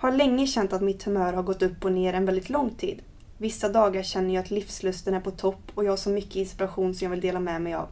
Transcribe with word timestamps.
Har 0.00 0.12
länge 0.12 0.46
känt 0.46 0.72
att 0.72 0.82
mitt 0.82 1.02
humör 1.02 1.32
har 1.32 1.42
gått 1.42 1.62
upp 1.62 1.84
och 1.84 1.92
ner 1.92 2.12
en 2.12 2.26
väldigt 2.26 2.50
lång 2.50 2.70
tid. 2.70 3.02
Vissa 3.38 3.68
dagar 3.68 4.02
känner 4.02 4.34
jag 4.34 4.44
att 4.44 4.50
livslusten 4.50 5.14
är 5.14 5.20
på 5.20 5.30
topp 5.30 5.72
och 5.74 5.84
jag 5.84 5.92
har 5.92 5.96
så 5.96 6.10
mycket 6.10 6.36
inspiration 6.36 6.94
som 6.94 7.04
jag 7.04 7.10
vill 7.10 7.20
dela 7.20 7.40
med 7.40 7.62
mig 7.62 7.74
av. 7.74 7.88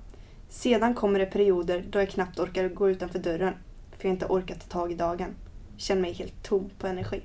Sedan 0.48 0.94
kommer 0.94 1.18
det 1.18 1.26
perioder 1.26 1.84
då 1.90 1.98
jag 1.98 2.10
knappt 2.10 2.38
orkar 2.38 2.68
gå 2.68 2.90
utanför 2.90 3.18
dörren, 3.18 3.54
för 3.98 4.08
jag 4.08 4.14
inte 4.14 4.26
orkat 4.26 4.60
ta 4.60 4.78
tag 4.78 4.92
i 4.92 4.94
dagen. 4.94 5.34
Känner 5.76 6.02
mig 6.02 6.12
helt 6.12 6.42
tom 6.42 6.70
på 6.78 6.86
energi. 6.86 7.22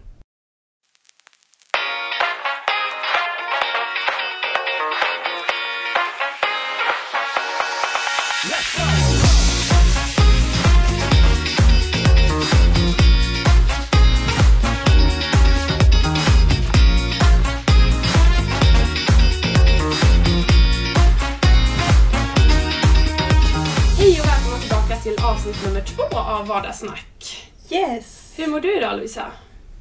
Av 26.41 26.47
Vardagssnack. 26.47 27.49
Yes! 27.69 28.33
Hur 28.37 28.47
mår 28.47 28.59
du 28.59 28.77
idag 28.77 28.95
Lovisa? 28.97 29.25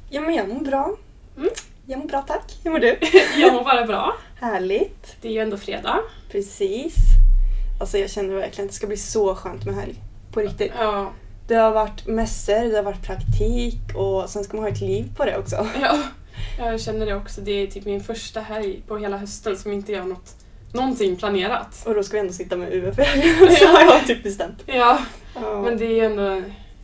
Ja 0.09 0.21
men 0.21 0.35
jag 0.35 0.49
mår 0.49 0.59
bra. 0.59 0.95
Mm. 1.37 1.49
Jag 1.85 1.99
mår 1.99 2.07
bra 2.07 2.21
tack. 2.21 2.59
Hur 2.63 2.71
mår 2.71 2.79
du? 2.79 2.97
Jag 3.41 3.53
mår 3.53 3.63
bara 3.63 3.85
bra. 3.85 4.15
Härligt. 4.39 5.15
Det 5.21 5.27
är 5.27 5.31
ju 5.31 5.39
ändå 5.39 5.57
fredag. 5.57 5.99
Precis. 6.31 6.95
Alltså 7.79 7.97
jag 7.97 8.09
känner 8.09 8.33
verkligen 8.35 8.65
att 8.65 8.71
det 8.71 8.75
ska 8.75 8.87
bli 8.87 8.97
så 8.97 9.35
skönt 9.35 9.65
med 9.65 9.75
helg. 9.75 9.95
På 10.33 10.39
riktigt. 10.39 10.71
Ja. 10.77 11.11
Det 11.47 11.55
har 11.55 11.71
varit 11.71 12.07
mässor, 12.07 12.69
det 12.69 12.75
har 12.75 12.83
varit 12.83 13.03
praktik 13.03 13.95
och 13.95 14.29
sen 14.29 14.43
ska 14.43 14.57
man 14.57 14.63
ha 14.63 14.71
ett 14.71 14.81
liv 14.81 15.15
på 15.17 15.25
det 15.25 15.37
också. 15.37 15.67
ja. 15.81 15.97
Jag 16.57 16.81
känner 16.81 17.05
det 17.05 17.15
också. 17.15 17.41
Det 17.41 17.51
är 17.51 17.67
typ 17.67 17.85
min 17.85 18.03
första 18.03 18.41
helg 18.41 18.81
på 18.87 18.97
hela 18.97 19.17
hösten 19.17 19.57
som 19.57 19.71
inte 19.71 19.91
gör 19.91 20.03
något, 20.03 20.35
någonting 20.73 21.15
planerat. 21.15 21.83
Och 21.85 21.95
då 21.95 22.03
ska 22.03 22.13
vi 22.13 22.19
ändå 22.19 22.33
sitta 22.33 22.57
med 22.57 22.73
UF 22.73 22.95
så 23.59 23.65
har 23.67 23.81
jag 23.81 24.07
typ 24.07 24.23
bestämt. 24.23 24.63
Ja, 24.65 24.99
Ja, 25.35 25.61
men 25.61 25.77
det 25.77 25.85
är 25.85 25.89
ju 25.95 26.05
ändå 26.05 26.41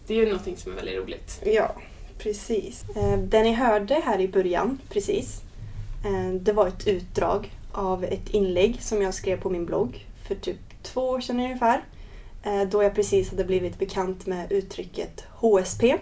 det 0.07 0.13
är 0.13 0.17
ju 0.17 0.25
någonting 0.25 0.57
som 0.57 0.71
är 0.71 0.75
väldigt 0.75 0.97
roligt. 0.97 1.41
ja 1.45 1.75
precis. 2.19 2.85
Eh, 2.95 3.17
Det 3.19 3.43
ni 3.43 3.53
hörde 3.53 4.01
här 4.05 4.19
i 4.21 4.27
början, 4.27 4.79
precis, 4.89 5.41
eh, 6.05 6.33
det 6.33 6.53
var 6.53 6.67
ett 6.67 6.87
utdrag 6.87 7.51
av 7.71 8.03
ett 8.03 8.29
inlägg 8.29 8.81
som 8.81 9.01
jag 9.01 9.13
skrev 9.13 9.41
på 9.41 9.49
min 9.49 9.65
blogg 9.65 10.05
för 10.27 10.35
typ 10.35 10.57
två 10.83 11.01
år 11.09 11.19
sedan 11.21 11.39
ungefär. 11.39 11.83
Eh, 12.43 12.61
Då 12.61 12.83
jag 12.83 12.95
precis 12.95 13.29
hade 13.29 13.43
blivit 13.43 13.79
bekant 13.79 14.25
med 14.25 14.51
uttrycket 14.51 15.23
HSP. 15.31 15.95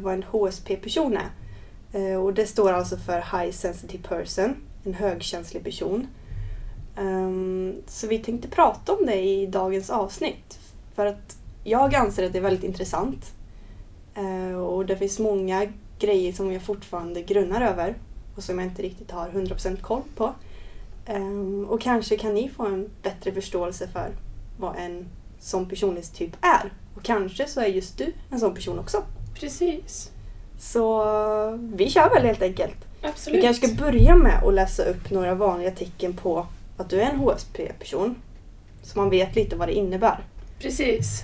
Vad 0.00 0.14
en 0.14 0.22
HSP-person 0.22 1.16
är. 1.92 2.16
Och 2.18 2.34
det 2.34 2.46
står 2.46 2.72
alltså 2.72 2.96
för 2.96 3.16
High 3.38 3.52
Sensitive 3.52 4.02
Person, 4.08 4.56
en 4.84 4.94
högkänslig 4.94 5.64
person. 5.64 6.06
Ehm, 6.96 7.74
Så 7.86 8.06
vi 8.06 8.18
tänkte 8.18 8.48
prata 8.48 8.92
om 8.92 9.06
det 9.06 9.20
i 9.22 9.46
dagens 9.46 9.90
avsnitt. 9.90 10.58
För 10.94 11.06
att 11.06 11.36
jag 11.64 11.94
anser 11.94 12.26
att 12.26 12.32
det 12.32 12.38
är 12.38 12.42
väldigt 12.42 12.64
intressant. 12.64 13.32
Eh, 14.14 14.56
Och 14.58 14.86
det 14.86 14.96
finns 14.96 15.18
många 15.18 15.66
grejer 15.98 16.32
som 16.32 16.52
jag 16.52 16.62
fortfarande 16.62 17.22
grunnar 17.22 17.60
över 17.60 17.94
och 18.36 18.42
som 18.44 18.58
jag 18.58 18.68
inte 18.68 18.82
riktigt 18.82 19.10
har 19.10 19.28
100% 19.28 19.80
koll 19.82 20.02
på. 20.16 20.32
Ehm, 21.06 21.66
Och 21.70 21.80
kanske 21.80 22.16
kan 22.16 22.34
ni 22.34 22.48
få 22.48 22.66
en 22.66 22.90
bättre 23.02 23.32
förståelse 23.32 23.88
för 23.88 24.08
vad 24.58 24.76
en 24.76 25.06
sån 25.40 25.68
personlighetstyp 25.68 26.36
är. 26.40 26.72
Och 26.96 27.02
kanske 27.02 27.46
så 27.46 27.60
är 27.60 27.66
just 27.66 27.98
du 27.98 28.12
en 28.30 28.40
sån 28.40 28.54
person 28.54 28.78
också. 28.78 29.02
Precis. 29.34 30.10
Så 30.58 31.04
vi 31.74 31.90
kör 31.90 32.10
väl 32.10 32.26
helt 32.26 32.42
enkelt. 32.42 32.76
Absolut. 33.02 33.38
Vi 33.38 33.42
kanske 33.42 33.66
ska 33.68 33.84
börja 33.84 34.16
med 34.16 34.42
att 34.44 34.54
läsa 34.54 34.84
upp 34.84 35.10
några 35.10 35.34
vanliga 35.34 35.70
tecken 35.70 36.12
på 36.16 36.46
att 36.76 36.90
du 36.90 37.00
är 37.00 37.10
en 37.10 37.16
HSP-person. 37.16 38.16
Så 38.82 38.98
man 38.98 39.10
vet 39.10 39.36
lite 39.36 39.56
vad 39.56 39.68
det 39.68 39.74
innebär. 39.74 40.24
Precis. 40.58 41.22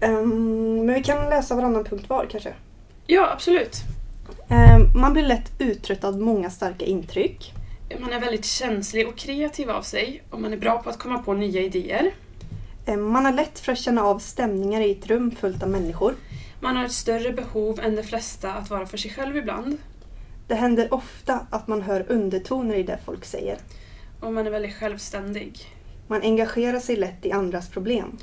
Ehm, 0.00 0.86
men 0.86 0.94
vi 0.94 1.02
kan 1.02 1.30
läsa 1.30 1.54
varannan 1.54 1.84
punkt 1.84 2.04
var 2.08 2.26
kanske. 2.30 2.54
Ja, 3.06 3.30
absolut. 3.32 3.76
Ehm, 4.48 5.00
man 5.00 5.12
blir 5.12 5.22
lätt 5.22 5.52
uttröttad 5.58 6.14
av 6.14 6.20
många 6.20 6.50
starka 6.50 6.84
intryck. 6.84 7.52
Man 8.00 8.12
är 8.12 8.20
väldigt 8.20 8.44
känslig 8.44 9.08
och 9.08 9.16
kreativ 9.16 9.70
av 9.70 9.82
sig 9.82 10.22
och 10.30 10.40
man 10.40 10.52
är 10.52 10.56
bra 10.56 10.82
på 10.82 10.90
att 10.90 10.98
komma 10.98 11.18
på 11.18 11.34
nya 11.34 11.60
idéer. 11.60 12.14
Ehm, 12.86 13.02
man 13.02 13.24
har 13.24 13.32
lätt 13.32 13.58
för 13.58 13.72
att 13.72 13.78
känna 13.78 14.02
av 14.04 14.18
stämningar 14.18 14.80
i 14.80 14.92
ett 14.92 15.06
rum 15.06 15.30
fullt 15.30 15.62
av 15.62 15.68
människor. 15.68 16.14
Man 16.60 16.76
har 16.76 16.84
ett 16.84 16.92
större 16.92 17.32
behov 17.32 17.80
än 17.80 17.96
de 17.96 18.02
flesta 18.02 18.52
att 18.52 18.70
vara 18.70 18.86
för 18.86 18.96
sig 18.96 19.10
själv 19.10 19.36
ibland. 19.36 19.78
Det 20.48 20.54
händer 20.54 20.94
ofta 20.94 21.46
att 21.50 21.68
man 21.68 21.82
hör 21.82 22.06
undertoner 22.08 22.74
i 22.74 22.82
det 22.82 22.98
folk 23.04 23.24
säger. 23.24 23.58
Och 24.22 24.32
man 24.32 24.46
är 24.46 24.50
väldigt 24.50 24.74
självständig. 24.74 25.58
Man 26.06 26.22
engagerar 26.22 26.78
sig 26.78 26.96
lätt 26.96 27.26
i 27.26 27.32
andras 27.32 27.68
problem. 27.70 28.18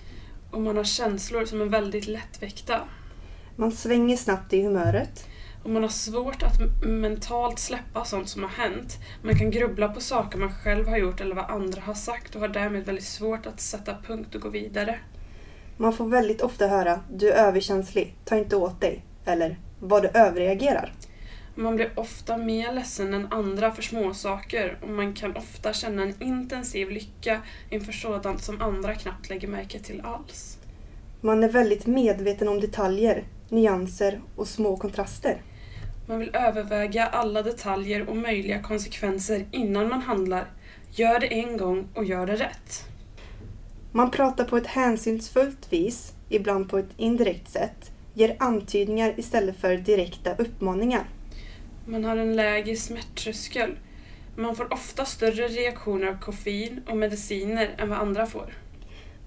Och 0.52 0.62
man 0.62 0.78
har 0.78 0.84
känslor 0.84 1.46
som 1.46 1.62
är 1.62 1.66
väldigt 1.66 2.08
lättväckta. 2.08 2.80
Man 3.56 3.72
svänger 3.72 4.18
snabbt 4.18 4.54
i 4.54 4.64
humöret. 4.64 5.28
Och 5.64 5.70
man 5.70 5.84
har 5.84 5.90
svårt 5.90 6.44
att 6.44 6.86
mentalt 6.86 7.60
släppa 7.60 8.06
sånt 8.06 8.30
som 8.30 8.44
har 8.44 8.50
hänt. 8.50 8.98
Man 9.24 9.40
kan 9.40 9.52
grubbla 9.52 9.90
på 9.90 10.02
saker 10.02 10.38
man 10.38 10.54
själv 10.54 10.88
har 10.88 10.98
gjort 10.98 11.22
eller 11.22 11.36
vad 11.36 11.50
andra 11.50 11.82
har 11.82 11.94
sagt 11.94 12.36
och 12.36 12.42
har 12.42 12.48
därmed 12.48 12.86
väldigt 12.86 13.06
svårt 13.06 13.46
att 13.46 13.60
sätta 13.60 13.96
punkt 14.08 14.36
och 14.36 14.42
gå 14.42 14.50
vidare. 14.50 15.00
Man 15.78 15.94
får 15.94 16.08
väldigt 16.08 16.42
ofta 16.42 16.68
höra 16.68 17.00
“du 17.12 17.32
är 17.32 17.48
överkänslig, 17.48 18.16
ta 18.26 18.38
inte 18.38 18.56
åt 18.56 18.82
dig” 18.82 19.06
eller 19.26 19.60
“vad 19.80 20.04
du 20.04 20.08
överreagerar”. 20.08 20.94
Man 21.60 21.76
blir 21.76 21.92
ofta 21.96 22.38
mer 22.38 22.74
ledsen 22.74 23.14
än 23.14 23.28
andra 23.32 23.72
för 23.72 23.82
småsaker 23.82 24.78
och 24.82 24.90
man 24.90 25.14
kan 25.14 25.36
ofta 25.36 25.74
känna 25.74 26.04
en 26.04 26.24
intensiv 26.24 26.90
lycka 26.90 27.42
inför 27.70 27.92
sådant 27.92 28.44
som 28.44 28.62
andra 28.62 28.96
knappt 28.96 29.30
lägger 29.30 29.48
märke 29.48 29.80
till 29.80 30.02
alls. 30.02 30.58
Man 31.22 31.44
är 31.44 31.50
väldigt 31.50 31.86
medveten 31.86 32.48
om 32.48 32.60
detaljer, 32.60 33.24
nyanser 33.50 34.22
och 34.36 34.48
små 34.48 34.78
kontraster. 34.78 35.42
Man 36.08 36.20
vill 36.20 36.36
överväga 36.36 37.06
alla 37.06 37.42
detaljer 37.42 38.10
och 38.10 38.18
möjliga 38.18 38.62
konsekvenser 38.62 39.46
innan 39.52 39.90
man 39.90 40.02
handlar. 40.02 40.52
Gör 40.92 41.20
det 41.20 41.28
en 41.28 41.58
gång 41.58 41.88
och 41.94 42.06
gör 42.06 42.26
det 42.26 42.36
rätt. 42.36 42.86
Man 43.92 44.12
pratar 44.12 44.46
på 44.46 44.58
ett 44.58 44.68
hänsynsfullt 44.68 45.74
vis, 45.74 46.14
ibland 46.30 46.70
på 46.70 46.78
ett 46.78 46.94
indirekt 46.98 47.50
sätt, 47.50 47.92
ger 48.14 48.36
antydningar 48.40 49.14
istället 49.18 49.58
för 49.58 49.78
direkta 49.78 50.36
uppmaningar. 50.36 51.04
Man 51.90 52.04
har 52.04 52.18
en 52.18 52.36
lägre 52.36 52.76
smärttröskel. 52.76 53.78
Man 54.36 54.56
får 54.56 54.74
ofta 54.74 55.06
större 55.06 55.48
reaktioner 55.48 56.08
av 56.08 56.20
koffein 56.20 56.82
och 56.90 56.98
mediciner 56.98 57.76
än 57.78 57.90
vad 57.90 58.00
andra 58.00 58.26
får. 58.26 58.54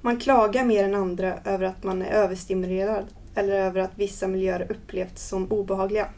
Man 0.00 0.21
klagar 0.21 0.65
mer 0.65 0.84
än 0.84 0.95
andra 0.95 1.39
över 1.45 1.67
att 1.67 1.84
man 1.84 2.03
är 2.03 2.11
överstimulerad 2.11 3.06
eller 3.34 3.53
över 3.53 3.81
att 3.81 3.91
vissa 3.99 4.28
miljöer 4.28 4.67
upplevts 4.71 5.28
som 5.28 5.53
obehagliga. 5.53 6.09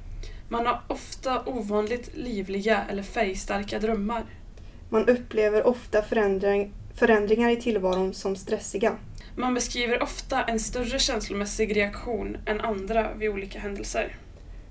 Man 0.49 0.67
har 0.67 0.81
ofta 0.89 1.43
ovanligt 1.47 2.17
livliga 2.17 2.85
eller 2.91 3.03
färgstarka 3.03 3.79
drömmar. 3.79 4.25
Man 4.89 5.09
upplever 5.09 5.67
ofta 5.67 6.03
förändring, 6.03 6.73
förändringar 6.95 7.51
i 7.51 7.57
tillvaron 7.57 8.15
som 8.15 8.37
stressiga. 8.37 8.97
Man 9.37 9.55
beskriver 9.55 10.03
ofta 10.03 10.45
en 10.45 10.61
större 10.61 10.99
känslomässig 10.99 11.77
reaktion 11.77 12.37
än 12.47 12.61
andra 12.61 13.15
vid 13.15 13.31
olika 13.31 13.59
händelser. 13.59 14.17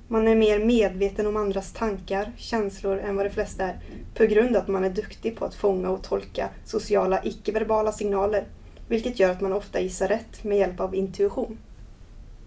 Man 0.07 0.27
är 0.27 0.35
mer 0.35 0.59
medveten 0.65 1.27
om 1.27 1.37
andras 1.37 1.71
tankar, 1.71 2.31
känslor 2.37 2.99
än 2.99 3.15
vad 3.15 3.25
de 3.25 3.29
flesta 3.29 3.63
är 3.63 3.79
på 4.13 4.25
grund 4.25 4.55
av 4.55 4.61
att 4.61 4.67
man 4.67 4.83
är 4.83 4.89
duktig 4.89 5.37
på 5.37 5.45
att 5.45 5.55
fånga 5.55 5.89
och 5.89 6.03
tolka 6.03 6.49
sociala 6.65 7.23
icke-verbala 7.23 7.91
signaler. 7.91 8.45
Vilket 8.87 9.19
gör 9.19 9.31
att 9.31 9.41
man 9.41 9.53
ofta 9.53 9.79
gissar 9.79 10.07
rätt 10.07 10.43
med 10.43 10.57
hjälp 10.57 10.79
av 10.79 10.95
intuition. 10.95 11.57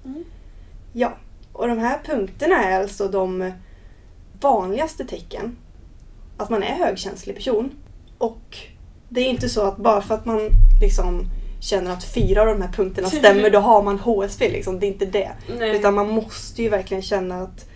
Mm. 0.05 0.25
Ja, 0.93 1.13
och 1.53 1.69
de 1.69 1.79
här 1.79 1.99
punkterna 2.05 2.65
är 2.65 2.81
alltså 2.81 3.09
de 3.09 3.53
vanligaste 4.41 5.05
tecken 5.05 5.57
att 6.37 6.51
man 6.51 6.63
är 6.63 6.75
högkänslig 6.75 7.37
person. 7.37 7.71
Och 8.19 8.57
det 9.09 9.21
är 9.21 9.29
inte 9.29 9.49
så 9.49 9.63
att 9.63 9.77
bara 9.77 10.03
för 10.03 10.15
att 10.15 10.27
man 10.27 10.51
liksom 10.81 11.25
känner 11.61 11.93
att 11.93 12.05
fyra 12.05 12.41
av 12.41 12.47
de 12.47 12.63
här 12.63 12.73
punkterna 12.73 13.09
stämmer, 13.11 13.51
då 13.51 13.59
har 13.59 13.83
man 13.83 13.99
HSP. 13.99 14.49
Liksom. 14.49 14.81
Det 14.81 14.87
är 14.87 14.89
inte 14.89 15.07
det. 15.07 15.31
Nej. 15.59 15.77
Utan 15.77 15.95
man 15.95 16.09
måste 16.09 16.63
ju 16.63 16.69
verkligen 16.69 17.03
känna 17.03 17.43
att 17.43 17.69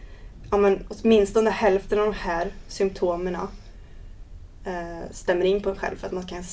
ja, 0.51 0.57
men, 0.57 0.87
åtminstone 0.89 1.51
hälften 1.51 1.99
av 1.99 2.05
de 2.05 2.15
här 2.15 2.49
symptomen 2.69 3.35
eh, 3.35 5.11
stämmer 5.11 5.45
in 5.45 5.63
på 5.63 5.71
en 5.71 5.77
själv 5.77 5.97
för 5.97 6.07
att 6.07 6.13
man 6.13 6.27
kan 6.27 6.45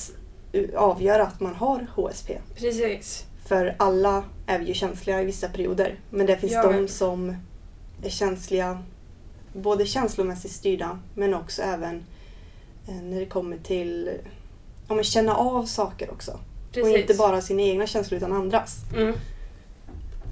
avgöra 0.76 1.22
att 1.22 1.40
man 1.40 1.54
har 1.54 1.86
HSP. 1.94 2.38
Precis. 2.56 3.24
För 3.46 3.74
alla 3.78 4.24
är 4.46 4.58
vi 4.58 4.64
ju 4.64 4.74
känsliga 4.74 5.22
i 5.22 5.24
vissa 5.24 5.48
perioder. 5.48 5.94
Men 6.10 6.26
det 6.26 6.36
finns 6.36 6.52
Ja, 6.52 6.72
de 6.72 6.88
som 6.88 7.36
är 8.02 8.10
känsliga, 8.10 8.82
både 9.52 9.86
känslomässigt 9.86 10.52
styrda 10.52 10.98
men 11.14 11.34
också 11.34 11.62
även 11.62 12.04
eh, 12.88 12.94
när 12.94 13.20
det 13.20 13.26
kommer 13.26 13.56
till 13.56 14.10
ja, 14.88 14.94
men 14.94 15.04
känna 15.04 15.34
av 15.34 15.64
saker 15.64 16.10
också. 16.10 16.40
Precis. 16.72 16.92
Och 16.92 16.98
inte 16.98 17.14
bara 17.14 17.40
sina 17.40 17.62
egna 17.62 17.86
känslor 17.86 18.16
utan 18.18 18.32
andras. 18.32 18.76
Mm. 18.96 19.14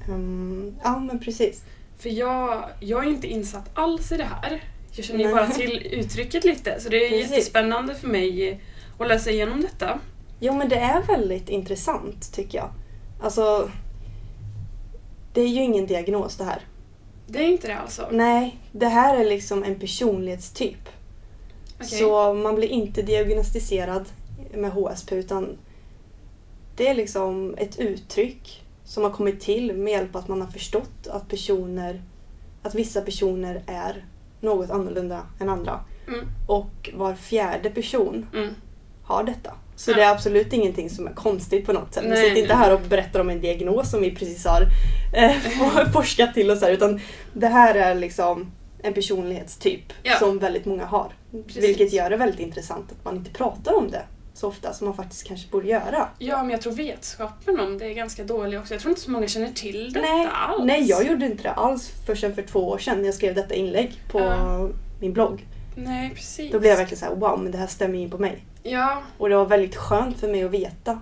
Mm, 0.08 0.76
ja 0.84 0.98
men 0.98 1.18
precis. 1.18 1.64
För 1.98 2.08
jag, 2.08 2.64
jag 2.80 3.04
är 3.04 3.08
inte 3.08 3.26
insatt 3.26 3.70
alls 3.74 4.12
i 4.12 4.16
det 4.16 4.24
här. 4.24 4.62
Jag 4.92 5.04
känner 5.04 5.24
ju 5.24 5.32
bara 5.32 5.50
till 5.50 5.86
uttrycket 5.90 6.44
lite 6.44 6.80
så 6.80 6.88
det 6.88 7.06
är 7.06 7.10
Precis. 7.10 7.30
jättespännande 7.30 7.94
för 7.94 8.08
mig 8.08 8.60
att 8.98 9.08
läsa 9.08 9.30
igenom 9.30 9.60
detta. 9.60 9.98
Jo 10.40 10.56
men 10.56 10.68
det 10.68 10.76
är 10.76 11.02
väldigt 11.02 11.48
intressant 11.48 12.32
tycker 12.32 12.58
jag. 12.58 12.70
Alltså, 13.22 13.70
det 15.32 15.40
är 15.40 15.48
ju 15.48 15.62
ingen 15.62 15.86
diagnos 15.86 16.36
det 16.36 16.44
här. 16.44 16.60
Det 17.26 17.38
är 17.38 17.46
inte 17.46 17.66
det 17.66 17.78
alltså? 17.78 18.08
Nej, 18.10 18.58
det 18.72 18.86
här 18.86 19.16
är 19.16 19.24
liksom 19.24 19.64
en 19.64 19.80
personlighetstyp. 19.80 20.88
Okej. 21.74 21.88
Så 21.88 22.34
man 22.34 22.54
blir 22.54 22.68
inte 22.68 23.02
diagnostiserad 23.02 24.04
med 24.54 24.70
HSP 24.70 25.14
utan 25.14 25.58
det 26.76 26.88
är 26.88 26.94
liksom 26.94 27.54
ett 27.58 27.78
uttryck 27.78 28.62
som 28.84 29.02
har 29.04 29.10
kommit 29.10 29.40
till 29.40 29.72
med 29.72 29.92
hjälp 29.92 30.14
av 30.16 30.22
att 30.22 30.28
man 30.28 30.40
har 30.40 30.48
förstått 30.48 31.06
att 31.10 31.28
personer, 31.28 32.02
att 32.62 32.74
vissa 32.74 33.00
personer 33.00 33.62
är 33.66 34.04
något 34.40 34.70
annorlunda 34.70 35.22
än 35.40 35.48
andra. 35.48 35.80
Mm, 36.08 36.26
Och 36.46 36.90
var 36.94 37.14
fjärde 37.14 37.70
person 37.70 38.26
mm. 38.34 38.54
har 39.02 39.24
detta. 39.24 39.54
Så 39.76 39.90
Ja. 39.90 39.96
det 39.96 40.02
är 40.02 40.10
absolut 40.10 40.52
ingenting 40.52 40.90
som 40.90 41.06
är 41.06 41.12
konstigt 41.12 41.66
på 41.66 41.72
något 41.72 41.94
sätt. 41.94 42.04
Vi 42.04 42.08
Nej, 42.08 42.28
sitter 42.28 42.42
inte 42.42 42.54
här 42.54 42.74
och 42.74 42.80
berättar 42.80 43.20
om 43.20 43.30
en 43.30 43.40
diagnos 43.40 43.90
som 43.90 44.00
vi 44.00 44.14
precis 44.14 44.44
har 44.46 44.62
eh, 45.14 45.32
forskat 45.92 46.34
till 46.34 46.50
och 46.50 46.58
så 46.58 46.64
här, 46.64 46.72
utan 46.72 47.00
det 47.32 47.46
här 47.46 47.74
är 47.74 47.94
liksom 47.94 48.52
en 48.82 48.94
personlighetstyp 48.94 49.92
Ja. 50.02 50.16
som 50.18 50.38
väldigt 50.38 50.64
många 50.64 50.84
har. 50.84 51.12
Precis. 51.46 51.64
Vilket 51.64 51.92
gör 51.92 52.10
det 52.10 52.16
väldigt 52.16 52.40
intressant 52.40 52.92
att 52.92 53.04
man 53.04 53.16
inte 53.16 53.30
pratar 53.30 53.74
om 53.74 53.90
det 53.90 54.02
så 54.36 54.48
ofta 54.48 54.72
som 54.72 54.84
man 54.86 54.96
faktiskt 54.96 55.24
kanske 55.26 55.48
borde 55.50 55.68
göra. 55.68 56.08
Ja, 56.18 56.42
men 56.42 56.50
jag 56.50 56.60
tror 56.60 56.72
vetskapen 56.72 57.60
om 57.60 57.78
det 57.78 57.86
är 57.86 57.94
ganska 57.94 58.24
dålig 58.24 58.60
också. 58.60 58.74
Jag 58.74 58.80
tror 58.80 58.90
inte 58.90 59.00
så 59.00 59.10
många 59.10 59.28
känner 59.28 59.52
till 59.52 59.92
detta 59.92 60.06
Nej, 60.06 60.28
alls. 60.32 60.64
nej, 60.64 60.82
jag 60.88 61.06
gjorde 61.06 61.26
inte 61.26 61.42
det 61.42 61.52
alls 61.52 61.92
förrän 62.06 62.34
för 62.34 62.42
två 62.42 62.68
år 62.68 62.78
sedan 62.78 62.98
när 62.98 63.04
jag 63.04 63.14
skrev 63.14 63.34
detta 63.34 63.54
inlägg 63.54 64.00
på 64.10 64.20
Ja. 64.20 64.68
min 65.00 65.12
blogg. 65.12 65.46
Nej, 65.76 66.10
precis. 66.14 66.52
Då 66.52 66.58
blev 66.58 66.70
jag 66.70 66.76
verkligen 66.78 66.98
så 66.98 67.04
här: 67.06 67.14
wow, 67.14 67.40
men 67.42 67.52
det 67.52 67.58
här 67.58 67.66
stämmer 67.66 67.98
in 67.98 68.10
på 68.10 68.18
mig. 68.18 68.44
Ja. 68.62 69.02
Och 69.18 69.28
det 69.28 69.36
var 69.36 69.46
väldigt 69.46 69.76
skönt 69.76 70.20
för 70.20 70.28
mig 70.28 70.44
att 70.44 70.50
veta 70.50 71.00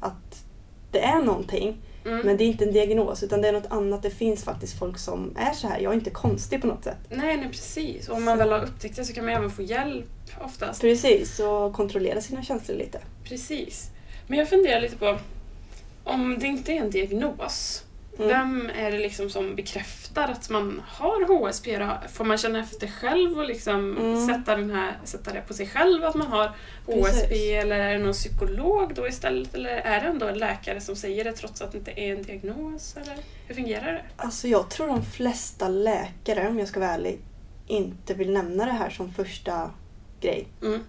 att 0.00 0.44
det 0.90 1.00
är 1.00 1.22
någonting 1.22 1.76
Mm. 2.06 2.26
Men 2.26 2.36
det 2.36 2.44
är 2.44 2.46
inte 2.46 2.64
en 2.64 2.72
diagnos 2.72 3.22
utan 3.22 3.42
det 3.42 3.48
är 3.48 3.52
något 3.52 3.72
annat. 3.72 4.02
Det 4.02 4.10
finns 4.10 4.44
faktiskt 4.44 4.78
folk 4.78 4.98
som 4.98 5.36
är 5.36 5.52
så 5.52 5.68
här. 5.68 5.80
Jag 5.80 5.90
är 5.90 5.94
inte 5.94 6.10
konstig 6.10 6.60
på 6.60 6.66
något 6.66 6.84
sätt. 6.84 6.98
Nej, 7.08 7.36
nej, 7.36 7.48
precis. 7.48 8.08
Och 8.08 8.16
om 8.16 8.24
man 8.24 8.38
väl 8.38 8.52
har 8.52 8.62
upptäckt 8.62 8.96
det 8.96 9.04
så 9.04 9.12
kan 9.12 9.24
man 9.24 9.34
även 9.34 9.50
få 9.50 9.62
hjälp 9.62 10.06
oftast. 10.44 10.80
Precis, 10.80 11.40
och 11.40 11.72
kontrollera 11.72 12.20
sina 12.20 12.42
känslor 12.42 12.76
lite. 12.76 13.00
Precis. 13.24 13.90
Men 14.26 14.38
jag 14.38 14.48
funderar 14.48 14.80
lite 14.80 14.96
på, 14.96 15.18
om 16.04 16.38
det 16.38 16.46
inte 16.46 16.72
är 16.72 16.76
en 16.76 16.90
diagnos, 16.90 17.84
Mm. 18.18 18.28
vem 18.28 18.70
är 18.78 18.90
det 18.92 18.98
liksom 18.98 19.30
som 19.30 19.54
bekräftar 19.56 20.28
att 20.28 20.50
man 20.50 20.82
har 20.86 21.26
HSP 21.26 21.78
då? 21.78 21.90
Får 22.12 22.24
man 22.24 22.38
känna 22.38 22.60
efter 22.60 22.86
själv 22.86 23.38
och 23.38 23.44
liksom 23.46 23.96
Mm. 23.96 24.26
sätta, 24.26 24.56
den 24.56 24.70
här, 24.70 24.98
sätta 25.04 25.32
det 25.32 25.40
på 25.40 25.54
sig 25.54 25.66
själv 25.68 26.04
att 26.04 26.14
man 26.14 26.26
har 26.26 26.46
HSP 26.86 27.02
Precis. 27.02 27.50
eller 27.52 27.78
är 27.80 27.92
det 27.92 28.04
någon 28.04 28.12
psykolog 28.12 28.94
då 28.94 29.08
istället? 29.08 29.54
Eller 29.54 29.70
är 29.70 30.00
det 30.00 30.06
ändå 30.06 30.26
en 30.26 30.38
läkare 30.38 30.80
som 30.80 30.96
säger 30.96 31.24
det 31.24 31.32
trots 31.32 31.62
att 31.62 31.72
det 31.72 31.78
inte 31.78 32.00
är 32.00 32.12
en 32.16 32.22
diagnos? 32.22 32.96
Eller 32.96 33.16
hur 33.46 33.54
fungerar 33.54 33.92
det? 33.92 34.02
Alltså 34.16 34.48
jag 34.48 34.70
tror 34.70 34.86
de 34.86 35.02
flesta 35.04 35.68
läkare, 35.68 36.48
om 36.48 36.58
jag 36.58 36.68
ska 36.68 36.80
vara 36.80 36.90
ärlig, 36.90 37.18
inte 37.66 38.14
vill 38.14 38.32
nämna 38.32 38.64
det 38.66 38.72
här 38.72 38.90
som 38.90 39.12
första 39.12 39.70
grej. 40.20 40.46
Mm. 40.62 40.80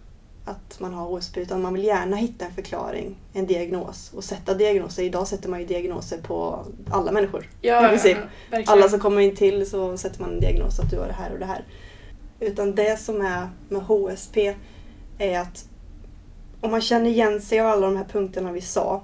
Att 0.48 0.80
man 0.80 0.94
har 0.94 1.06
HSP. 1.06 1.38
Utan 1.42 1.62
man 1.62 1.74
vill 1.74 1.84
gärna 1.84 2.16
hitta 2.16 2.46
en 2.46 2.52
förklaring, 2.54 3.16
en 3.34 3.46
diagnos. 3.48 4.12
Och 4.14 4.24
sätta 4.24 4.54
diagnoser. 4.54 5.04
Idag 5.04 5.28
sätter 5.28 5.50
man 5.50 5.60
ju 5.60 5.66
diagnoser 5.66 6.18
på 6.22 6.66
alla 6.90 7.12
människor. 7.12 7.50
Ja, 7.62 7.86
I 7.86 7.90
princip. 7.90 8.18
verkligen. 8.52 8.80
Alla 8.80 8.90
som 8.90 9.00
kommer 9.00 9.22
in 9.22 9.36
till 9.36 9.70
så 9.70 9.98
sätter 9.98 10.22
man 10.22 10.34
en 10.34 10.40
diagnos 10.40 10.80
att 10.80 10.90
du 10.90 10.98
har 11.00 11.08
det 11.08 11.14
här 11.14 11.34
och 11.34 11.40
det 11.40 11.46
här. 11.46 11.64
Utan 12.40 12.76
det 12.76 13.00
som 13.00 13.22
är 13.22 13.50
med 13.70 13.82
HSP 13.82 14.56
är 15.18 15.40
att 15.40 15.66
om 16.62 16.72
man 16.72 16.82
känner 16.82 17.10
igen 17.10 17.42
sig 17.42 17.60
av 17.60 17.68
alla 17.68 17.88
de 17.88 17.98
här 17.98 18.06
punkterna 18.12 18.52
vi 18.52 18.62
sa 18.62 19.02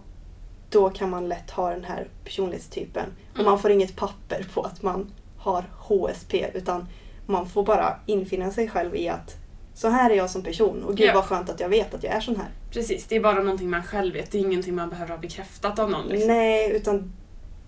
då 0.70 0.90
kan 0.90 1.10
man 1.10 1.28
lätt 1.30 1.52
ha 1.52 1.70
den 1.70 1.84
här 1.84 2.08
personlighetstypen. 2.24 3.06
Och 3.34 3.40
Mm. 3.40 3.46
man 3.52 3.60
får 3.60 3.72
inget 3.72 3.96
papper 3.96 4.46
på 4.54 4.62
att 4.62 4.82
man 4.84 5.12
har 5.38 5.64
HSP 5.80 6.46
utan 6.54 6.88
man 7.26 7.50
får 7.50 7.64
bara 7.64 7.96
infinna 8.06 8.52
sig 8.52 8.70
själv 8.70 8.96
i 8.96 9.10
att 9.10 9.36
så 9.74 9.88
här 9.90 10.10
är 10.10 10.16
jag 10.16 10.30
som 10.30 10.44
person 10.44 10.84
och 10.84 10.96
gud 10.98 11.08
Ja. 11.08 11.14
vad 11.14 11.24
skönt 11.24 11.50
att 11.50 11.60
jag 11.60 11.70
vet 11.70 11.94
att 11.94 12.04
jag 12.04 12.14
är 12.14 12.20
sån 12.20 12.36
här. 12.36 12.48
Precis, 12.72 13.06
det 13.08 13.16
är 13.16 13.20
bara 13.20 13.42
någonting 13.44 13.70
man 13.70 13.84
själv 13.84 14.14
vet. 14.14 14.32
Det 14.32 14.38
är 14.38 14.42
ingenting 14.42 14.76
man 14.76 14.90
behöver 14.90 15.12
ha 15.12 15.18
bekräftat 15.18 15.80
av 15.80 15.90
någon. 15.90 16.08
Liksom. 16.08 16.28
Nej, 16.28 16.72
utan 16.76 17.14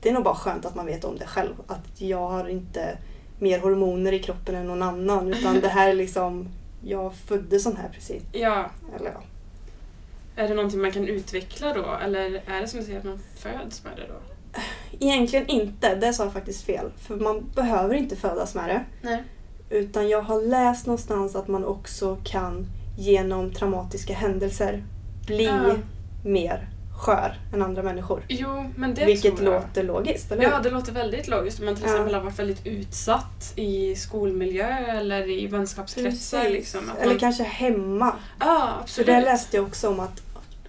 det 0.01 0.09
är 0.09 0.13
nog 0.13 0.23
bara 0.23 0.35
skönt 0.35 0.65
att 0.65 0.75
man 0.75 0.85
vet 0.85 1.03
om 1.03 1.17
det 1.17 1.25
själv. 1.25 1.53
Att 1.67 2.01
jag 2.01 2.29
har 2.29 2.47
inte 2.49 2.97
mer 3.39 3.59
hormoner 3.59 4.11
i 4.11 4.19
kroppen 4.19 4.55
än 4.55 4.67
någon 4.67 4.81
annan. 4.81 5.33
Utan 5.33 5.61
det 5.61 5.67
här 5.67 5.89
är 5.89 5.93
liksom, 5.93 6.49
jag 6.83 7.15
föddes 7.15 7.63
sån 7.63 7.77
här 7.77 7.89
precis. 7.93 8.23
Ja, 8.31 8.69
Eller 8.99 9.11
ja. 9.11 9.21
är 10.43 10.47
det 10.47 10.53
någonting 10.53 10.81
man 10.81 10.91
kan 10.91 11.07
utveckla 11.07 11.73
då? 11.73 11.85
Eller 12.03 12.43
är 12.47 12.61
det 12.61 12.67
som 12.67 12.79
du 12.79 12.85
säger 12.85 12.99
att 12.99 13.05
man 13.05 13.19
föds 13.37 13.83
med 13.83 13.93
det 13.95 14.07
då? 14.07 14.15
Egentligen 14.99 15.47
inte, 15.47 15.95
det 15.95 16.13
sa 16.13 16.23
jag 16.23 16.33
faktiskt 16.33 16.65
fel. 16.65 16.91
För 16.97 17.15
man 17.15 17.49
behöver 17.55 17.95
inte 17.95 18.15
födas 18.15 18.55
med 18.55 18.69
det. 18.69 18.85
Nej. 19.01 19.23
Utan 19.69 20.09
jag 20.09 20.21
har 20.21 20.41
läst 20.41 20.85
någonstans 20.85 21.35
att 21.35 21.47
man 21.47 21.65
också 21.65 22.17
kan 22.23 22.67
genom 22.97 23.51
traumatiska 23.53 24.13
händelser 24.13 24.83
bli 25.27 25.45
Ja. 25.45 25.73
mer 26.25 26.69
skör 26.97 27.39
än 27.53 27.61
andra 27.61 27.83
människor. 27.83 28.23
Jo, 28.27 28.65
men 28.77 28.93
det 28.93 29.05
Vilket 29.05 29.37
tror 29.37 29.53
jag. 29.53 29.61
låter 29.61 29.83
logiskt, 29.83 30.31
eller? 30.31 30.43
Ja, 30.43 30.59
det 30.63 30.69
låter 30.69 30.91
väldigt 30.91 31.27
logiskt. 31.27 31.59
Om 31.59 31.65
man 31.65 31.75
till 31.75 31.83
Ja. 31.83 31.91
exempel 31.91 32.13
har 32.15 32.21
varit 32.21 32.39
väldigt 32.39 32.65
utsatt 32.67 33.53
i 33.55 33.95
skolmiljö 33.95 34.67
eller 34.77 35.29
i 35.29 35.47
vänskapskretsar. 35.47 36.49
Liksom, 36.49 36.81
Eller 36.99 37.11
man... 37.11 37.19
kanske 37.19 37.43
hemma. 37.43 38.15
Ja, 38.39 38.45
För 38.75 38.81
absolut. 38.81 39.07
det 39.07 39.21
läste 39.21 39.57
jag 39.57 39.65
också 39.65 39.89
om 39.89 39.99
att 39.99 40.21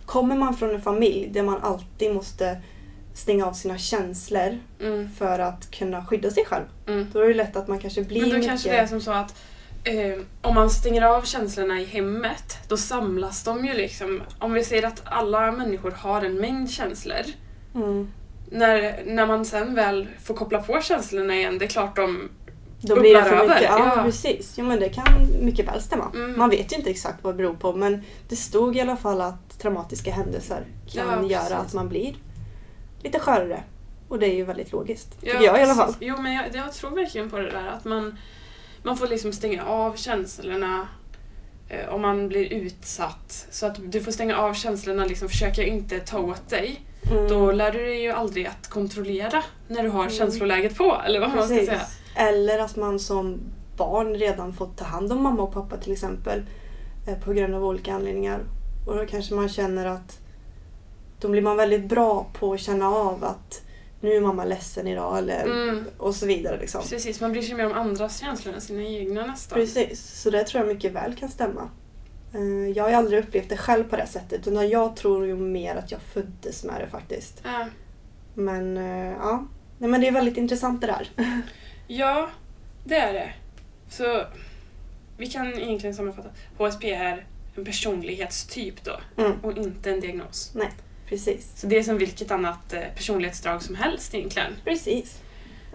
kommer 0.07 0.37
man 0.37 0.57
från 0.57 0.71
en 0.75 0.83
familj 0.83 1.29
där 1.33 1.43
man 1.43 1.63
alltid 1.63 2.15
måste 2.15 2.59
stänga 3.17 3.47
av 3.47 3.53
sina 3.53 3.79
känslor 3.79 4.59
Mm, 4.81 5.09
för 5.19 5.39
att 5.39 5.71
kunna 5.71 6.07
skydda 6.07 6.31
sig 6.31 6.45
själv. 6.45 6.65
mm. 6.89 7.07
Då 7.13 7.21
är 7.21 7.29
det 7.29 7.35
lätt 7.35 7.57
att 7.57 7.69
man 7.69 7.79
kanske 7.79 8.03
blir 8.03 8.21
Men 8.21 8.29
då 8.31 8.35
mycket... 8.37 8.51
kanske 8.51 8.69
det 8.71 8.77
är 8.77 8.87
som 8.87 9.01
så 9.01 9.13
att 9.13 9.35
eh, 9.85 10.19
om 10.43 10.55
man 10.55 10.71
stänger 10.71 11.03
av 11.03 11.23
känslorna 11.23 11.81
i 11.81 11.85
hemmet, 11.85 12.59
då 12.69 12.77
samlas 12.77 13.45
de 13.45 13.65
ju 13.67 13.75
liksom. 13.75 14.23
Om 14.39 14.53
vi 14.53 14.65
säger 14.65 14.87
att 14.87 15.03
alla 15.05 15.53
människor 15.53 15.91
har 15.91 16.23
en 16.23 16.35
mängd 16.41 16.71
känslor. 16.71 17.23
mm. 17.75 18.11
När, 18.51 19.03
när 19.07 19.27
man 19.27 19.45
sen 19.45 19.75
väl 19.75 20.09
får 20.25 20.35
koppla 20.35 20.63
på 20.63 20.81
känslorna 20.83 21.35
igen, 21.37 21.59
det 21.59 21.65
är 21.65 21.69
klart 21.69 21.97
de... 21.97 22.29
Då 22.81 23.01
blir 23.01 23.15
det 23.15 23.25
för 23.25 23.43
mycket. 23.49 23.63
Ja, 23.63 23.93
ja. 23.97 24.03
precis. 24.03 24.55
Jo, 24.57 24.65
men 24.67 24.81
det 24.81 24.89
kan 24.89 25.05
mycket 25.41 25.69
väl 25.69 25.81
stämma. 25.83 26.11
Mm. 26.15 26.39
Man 26.39 26.51
vet 26.51 26.73
ju 26.73 26.77
inte 26.77 26.91
exakt 26.91 27.25
vad 27.25 27.35
det 27.35 27.37
beror 27.37 27.55
på 27.55 27.73
men 27.73 28.03
det 28.29 28.37
stod 28.37 28.77
i 28.77 28.81
alla 28.81 28.97
fall 28.97 29.21
att 29.21 29.59
traumatiska 29.59 30.13
händelser 30.13 30.65
kan 30.93 31.29
Ja, 31.29 31.31
göra 31.31 31.57
att 31.59 31.73
man 31.75 31.89
blir 31.89 32.15
lite 33.03 33.19
skörare. 33.19 33.63
Och 34.09 34.19
det 34.19 34.27
är 34.27 34.35
ju 34.35 34.45
väldigt 34.45 34.73
logiskt. 34.73 35.17
Ja, 35.21 35.33
jag 35.43 35.61
i 35.61 35.63
alla 35.63 35.75
fall. 35.75 35.87
precis. 35.87 35.99
Jo, 36.09 36.17
men 36.23 36.33
jag, 36.35 36.45
jag 36.55 36.73
tror 36.73 36.91
verkligen 36.91 37.31
på 37.31 37.39
det 37.39 37.51
där 37.51 37.67
att 37.67 37.85
man, 37.85 38.19
man 38.83 38.97
får 38.97 39.07
liksom 39.09 39.33
stänga 39.33 39.65
av 39.65 39.97
känslorna 39.97 40.89
eh, 41.69 41.89
om 41.95 42.03
man 42.03 42.29
blir 42.29 42.53
utsatt. 42.53 43.47
Så 43.51 43.67
att 43.67 43.77
du 43.93 44.01
får 44.01 44.13
stänga 44.13 44.37
av 44.37 44.55
känslorna, 44.55 45.05
liksom 45.05 45.29
försöka 45.29 45.63
inte 45.63 46.01
ta 46.01 46.19
åt 46.19 46.49
dig. 46.49 46.81
Mm. 47.11 47.29
Då 47.29 47.53
lär 47.53 47.73
du 47.73 47.79
dig 47.79 48.03
ju 48.03 48.11
aldrig 48.11 48.47
att 48.47 48.69
kontrollera 48.69 49.43
när 49.69 49.83
du 49.83 49.89
har 49.89 50.01
Mm. 50.03 50.13
känsloläget 50.13 50.77
på, 50.77 51.01
eller 51.07 51.21
vad 51.21 51.29
man 51.35 51.45
ska 51.47 51.55
Precis. 51.55 51.69
säga. 51.69 51.81
Eller 52.29 52.59
att 52.59 52.77
man 52.77 52.99
som 52.99 53.41
barn 53.77 54.15
redan 54.15 54.53
fått 54.53 54.77
ta 54.79 54.85
hand 54.85 55.13
om 55.13 55.23
mamma 55.23 55.43
och 55.43 55.53
pappa 55.53 55.77
till 55.77 55.93
exempel. 55.93 56.43
eh, 57.09 57.19
På 57.19 57.33
grund 57.33 57.55
av 57.55 57.65
olika 57.65 57.95
anledningar. 57.95 58.41
Och 58.87 58.97
då 58.97 59.07
kanske 59.07 59.35
man 59.35 59.49
känner 59.49 59.87
att 59.87 60.19
då 61.21 61.29
blir 61.29 61.43
man 61.43 61.57
väldigt 61.57 61.85
bra 61.85 62.27
på 62.33 62.53
att 62.53 62.61
känna 62.61 62.89
av 62.89 63.25
att 63.25 63.63
nu 64.01 64.13
är 64.13 64.21
mamma 64.21 64.45
ledsen 64.45 64.87
idag 64.87 65.19
eller 65.19 65.45
Mm. 65.45 65.85
och 65.99 66.15
så 66.15 66.27
vidare. 66.27 66.59
Liksom. 66.61 66.83
Precis, 66.89 67.21
man 67.21 67.33
bryr 67.33 67.43
sig 67.43 67.55
mer 67.55 67.67
om 67.67 67.73
andras 67.73 68.21
känslor 68.21 68.55
än 68.55 68.61
sina 68.61 68.83
egna 68.83 69.27
nästan. 69.27 69.57
Precis, 69.59 70.21
så 70.23 70.31
det 70.31 70.45
tror 70.45 70.65
jag 70.67 70.75
mycket 70.75 70.93
väl 70.93 71.15
kan 71.15 71.29
stämma. 71.29 71.69
Eh, 72.35 72.69
Jag 72.77 72.85
har 72.85 72.93
aldrig 72.93 73.25
upplevt 73.25 73.49
det 73.49 73.57
själv 73.57 73.85
på 73.85 73.97
det 73.97 74.07
sättet 74.07 74.47
utan 74.49 74.69
jag 74.69 74.97
tror 74.97 75.27
ju 75.27 75.37
mer 75.37 75.77
att 75.77 75.91
jag 75.91 76.01
föddes 76.01 76.65
med 76.65 76.81
det 76.81 76.89
faktiskt. 76.89 77.41
Ja. 77.45 77.67
Men 78.35 78.77
eh, 78.77 79.13
ja, 79.13 79.47
Nej, 79.79 79.91
men 79.91 80.01
det 80.01 80.07
är 80.09 80.13
väldigt 80.13 80.37
intressant 80.37 80.81
det 80.81 80.87
där. 80.87 81.11
ja, 81.87 82.31
det 82.85 82.97
är 82.97 83.13
det. 83.13 83.33
Så 83.91 84.25
vi 85.19 85.27
kan 85.27 85.47
egentligen 85.59 85.95
sammanfatta. 85.97 86.29
HSP 86.59 86.85
är 86.93 87.27
en 87.57 87.65
personlighetstyp 87.65 88.85
då 88.85 89.01
Mm, 89.23 89.33
och 89.43 89.57
inte 89.59 89.91
en 89.91 90.01
diagnos. 90.01 90.51
Precis. 91.09 91.53
Så 91.57 91.67
det 91.67 91.79
är 91.79 91.83
som 91.83 91.99
vilket 91.99 92.31
annat 92.31 92.73
eh, 92.73 92.81
personlighetsdrag 92.97 93.63
som 93.63 93.75
helst 93.75 94.15
egentligen. 94.15 94.53
Precis. 94.65 95.21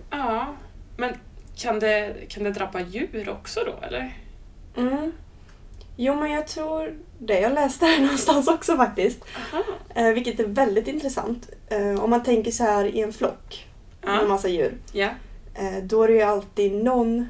Ja, 0.10 0.56
men 0.98 1.14
kan 1.56 1.80
det, 1.80 2.16
kan 2.30 2.44
det 2.44 2.52
drabba 2.52 2.80
djur 2.82 3.30
också 3.30 3.60
då 3.66 3.88
eller? 3.88 4.18
Mm. 4.78 5.12
Jo 5.96 6.16
men 6.16 6.32
jag 6.32 6.48
tror 6.48 6.94
det. 7.20 7.40
Jag 7.40 7.54
läste 7.54 7.86
här 7.86 8.00
någonstans 8.02 8.48
också 8.48 8.78
faktiskt. 8.78 9.26
Eh, 9.96 10.08
vilket 10.08 10.40
är 10.40 10.48
väldigt 10.48 10.88
intressant. 10.88 11.50
Eh, 11.68 12.04
om 12.04 12.10
man 12.10 12.24
tänker 12.24 12.52
så 12.52 12.64
här 12.64 12.86
i 12.86 13.02
en 13.02 13.14
flock 13.14 13.68
med 14.02 14.20
en 14.20 14.28
massa 14.28 14.48
djur. 14.48 14.78
ja. 14.92 15.10
eh, 15.54 15.84
då 15.84 16.04
är 16.04 16.08
det 16.08 16.14
ju 16.14 16.22
alltid 16.22 16.84
någon... 16.84 17.30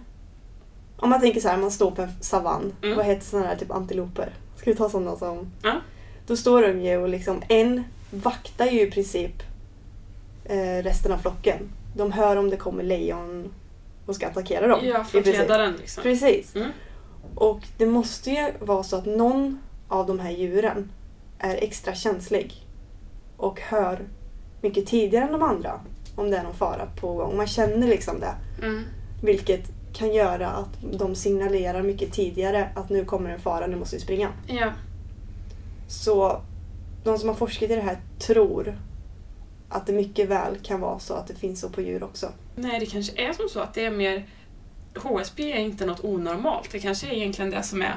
Om 0.98 1.10
man 1.10 1.22
tänker 1.22 1.42
så 1.42 1.48
här, 1.48 1.58
man 1.58 1.72
står 1.72 1.92
på 1.92 2.02
en 2.02 2.12
savann. 2.22 2.74
Mm. 2.84 2.98
Vad 2.98 3.06
heter 3.06 3.26
sådana 3.26 3.48
där 3.48 3.56
typ 3.56 3.72
antiloper? 3.72 4.34
Ska 4.56 4.72
vi 4.72 4.78
ta 4.78 4.90
sådana 4.90 5.16
som... 5.16 5.52
Ja. 5.64 5.82
Då 6.32 6.38
står 6.38 6.62
de 6.62 6.82
ju 6.82 6.98
och 6.98 7.10
liksom, 7.10 7.42
en 7.48 7.84
vaktar 8.12 8.66
ju 8.66 8.82
i 8.82 8.92
princip 8.92 9.44
eh, 10.46 10.84
resten 10.84 11.12
av 11.12 11.18
flocken. 11.18 11.58
De 11.96 12.12
hör 12.12 12.36
om 12.36 12.50
det 12.50 12.58
kommer 12.58 12.84
lejon 12.84 13.54
och 14.06 14.16
ska 14.16 14.28
attackera 14.28 14.68
dem. 14.68 14.80
Ja, 14.84 15.04
flockledaren 15.04 15.74
liksom. 15.76 16.04
Precis. 16.04 16.56
Mm. 16.56 16.72
Och 17.36 17.60
det 17.78 17.86
måste 17.86 18.30
ju 18.30 18.52
vara 18.60 18.84
så 18.84 18.96
att 18.96 19.06
någon 19.06 19.60
av 19.88 20.08
de 20.08 20.20
här 20.20 20.32
djuren 20.32 20.92
är 21.40 21.56
extra 21.56 21.96
känslig 21.96 22.68
och 23.38 23.60
hör 23.62 24.00
mycket 24.62 24.86
tidigare 24.86 25.26
än 25.26 25.32
de 25.32 25.44
andra 25.44 25.80
om 26.16 26.32
det 26.32 26.38
är 26.38 26.44
någon 26.44 26.56
fara 26.56 26.86
på 26.86 27.14
gång. 27.14 27.38
Man 27.38 27.48
känner 27.48 27.88
liksom 27.88 28.20
det. 28.20 28.36
Mm. 28.66 28.84
Vilket 29.24 29.72
kan 29.94 30.14
göra 30.14 30.48
att 30.48 30.78
de 31.00 31.16
signalerar 31.16 31.82
mycket 31.82 32.14
tidigare 32.14 32.70
att 32.76 32.90
nu 32.90 33.06
kommer 33.06 33.30
en 33.30 33.40
fara, 33.40 33.68
nu 33.68 33.76
måste 33.76 33.96
vi 33.96 34.02
springa. 34.02 34.30
Ja. 34.48 34.72
Så 35.92 36.42
de 37.04 37.18
som 37.18 37.30
har 37.30 37.36
forskat 37.36 37.70
i 37.72 37.76
det 37.76 37.82
här 37.82 38.02
tror 38.20 38.78
att 39.70 39.88
det 39.88 39.94
mycket 39.94 40.30
väl 40.30 40.58
kan 40.64 40.80
vara 40.82 41.00
så 41.00 41.14
att 41.14 41.28
det 41.28 41.36
finns 41.36 41.60
så 41.62 41.70
på 41.70 41.82
djur 41.82 42.04
också. 42.04 42.28
Nej, 42.56 42.80
det 42.80 42.86
kanske 42.86 43.22
är 43.28 43.34
som 43.34 43.50
så 43.50 43.60
att 43.60 43.74
det 43.74 43.86
är 43.86 43.92
mer... 43.92 44.26
HSP 44.96 45.40
är 45.52 45.60
inte 45.60 45.86
något 45.86 46.04
onormalt. 46.04 46.72
Det 46.72 46.80
kanske 46.80 47.08
är 47.08 47.12
egentligen 47.12 47.52
det 47.52 47.64
som 47.64 47.82
är 47.82 47.96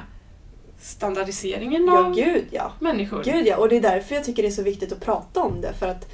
standardiseringen 0.79 1.85
Ja, 1.85 2.05
av 2.05 2.15
gud 2.15 2.45
ja. 2.51 2.71
människor. 2.79 3.23
Gud 3.23 3.47
ja, 3.47 3.57
och 3.57 3.69
det 3.69 3.77
är 3.77 3.81
därför 3.81 4.15
jag 4.15 4.23
tycker 4.23 4.43
det 4.43 4.49
är 4.49 4.51
så 4.51 4.63
viktigt 4.63 4.91
att 4.91 5.01
prata 5.01 5.41
om 5.41 5.61
det. 5.61 5.73
För 5.73 5.87
att 5.87 6.07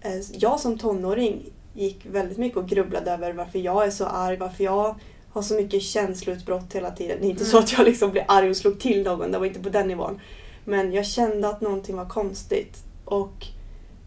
eh, 0.00 0.12
jag 0.32 0.60
som 0.60 0.78
tonåring 0.78 1.52
gick 1.74 2.06
väldigt 2.10 2.38
mycket 2.38 2.58
och 2.58 2.68
grubblade 2.68 3.10
över 3.10 3.32
varför 3.32 3.58
jag 3.58 3.86
är 3.86 3.90
så 3.90 4.06
arg, 4.06 4.36
varför 4.36 4.64
jag 4.64 4.94
har 5.32 5.42
så 5.42 5.54
mycket 5.54 5.82
känsloutbrott 5.82 6.72
hela 6.72 6.90
tiden. 6.90 7.18
Det 7.20 7.26
är 7.26 7.30
inte 7.30 7.44
så 7.44 7.56
Mm. 7.56 7.64
att 7.64 7.72
jag 7.72 7.84
liksom 7.84 8.10
blev 8.10 8.24
arg 8.28 8.50
och 8.50 8.56
slog 8.56 8.80
till 8.80 9.02
någon, 9.02 9.32
det 9.32 9.38
var 9.38 9.46
inte 9.46 9.60
på 9.60 9.68
den 9.68 9.88
nivån. 9.88 10.20
Men 10.68 10.92
jag 10.92 11.06
kände 11.06 11.48
att 11.48 11.60
någonting 11.60 11.96
var 11.96 12.04
konstigt. 12.08 12.82
Och 13.04 13.46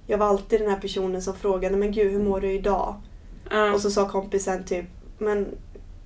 jag 0.07 0.17
var 0.17 0.25
alltid 0.25 0.61
den 0.61 0.69
här 0.69 0.79
personen 0.79 1.21
som 1.21 1.35
frågade, 1.35 1.77
men 1.77 1.91
gud 1.91 2.11
hur 2.11 2.23
mår 2.23 2.41
du 2.41 2.51
idag? 2.51 2.95
Ja. 3.51 3.73
Och 3.73 3.81
så 3.81 3.91
sa 3.91 4.09
kompisen 4.09 4.63
typ, 4.63 4.85
men 5.17 5.47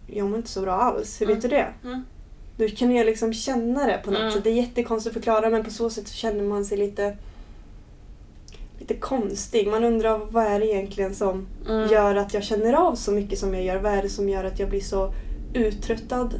jag 0.07 0.27
mår 0.29 0.37
inte 0.37 0.49
så 0.49 0.61
bra 0.61 0.73
alls, 0.73 1.21
hur 1.21 1.25
Mm. 1.25 1.35
vet 1.35 1.41
du 1.41 1.47
det? 1.57 1.67
Mm. 1.83 2.03
Då 2.57 2.67
kan 2.67 2.95
jag 2.95 3.05
liksom 3.05 3.33
känna 3.33 3.85
det 3.87 4.01
på 4.05 4.11
något 4.11 4.19
Mm. 4.19 4.31
sätt. 4.31 4.43
Det 4.43 4.49
är 4.49 4.53
jättekonstigt 4.53 5.17
att 5.17 5.23
förklara 5.23 5.49
men 5.49 5.63
på 5.63 5.69
så 5.69 5.89
sätt 5.89 6.07
så 6.07 6.13
känner 6.13 6.43
man 6.43 6.65
sig 6.65 6.77
lite 6.77 7.17
lite 8.79 8.93
konstig. 8.95 9.67
Man 9.67 9.83
undrar 9.83 10.17
vad 10.31 10.43
är 10.45 10.59
det 10.59 10.65
egentligen 10.67 11.15
som 11.15 11.47
Mm. 11.69 11.89
gör 11.91 12.15
att 12.15 12.33
jag 12.33 12.43
känner 12.43 12.73
av 12.73 12.95
så 12.95 13.11
mycket 13.11 13.39
som 13.39 13.53
jag 13.53 13.63
gör? 13.63 13.77
Vad 13.77 13.91
är 13.93 14.01
det 14.01 14.09
som 14.09 14.29
gör 14.29 14.43
att 14.43 14.59
jag 14.59 14.69
blir 14.69 14.81
så 14.81 15.13
uttröttad 15.53 16.33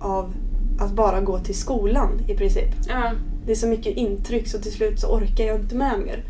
av 0.00 0.34
att 0.82 0.90
bara 0.92 1.20
gå 1.20 1.38
till 1.38 1.54
skolan 1.54 2.20
i 2.28 2.34
princip? 2.36 2.68
Ja. 2.88 3.12
Det 3.46 3.52
är 3.52 3.56
så 3.56 3.66
mycket 3.66 3.96
intryck 3.96 4.48
så 4.48 4.58
till 4.58 4.72
slut 4.72 5.00
så 5.00 5.06
orkar 5.16 5.44
jag 5.44 5.56
inte 5.60 5.74
med 5.74 6.00
mer. 6.00 6.24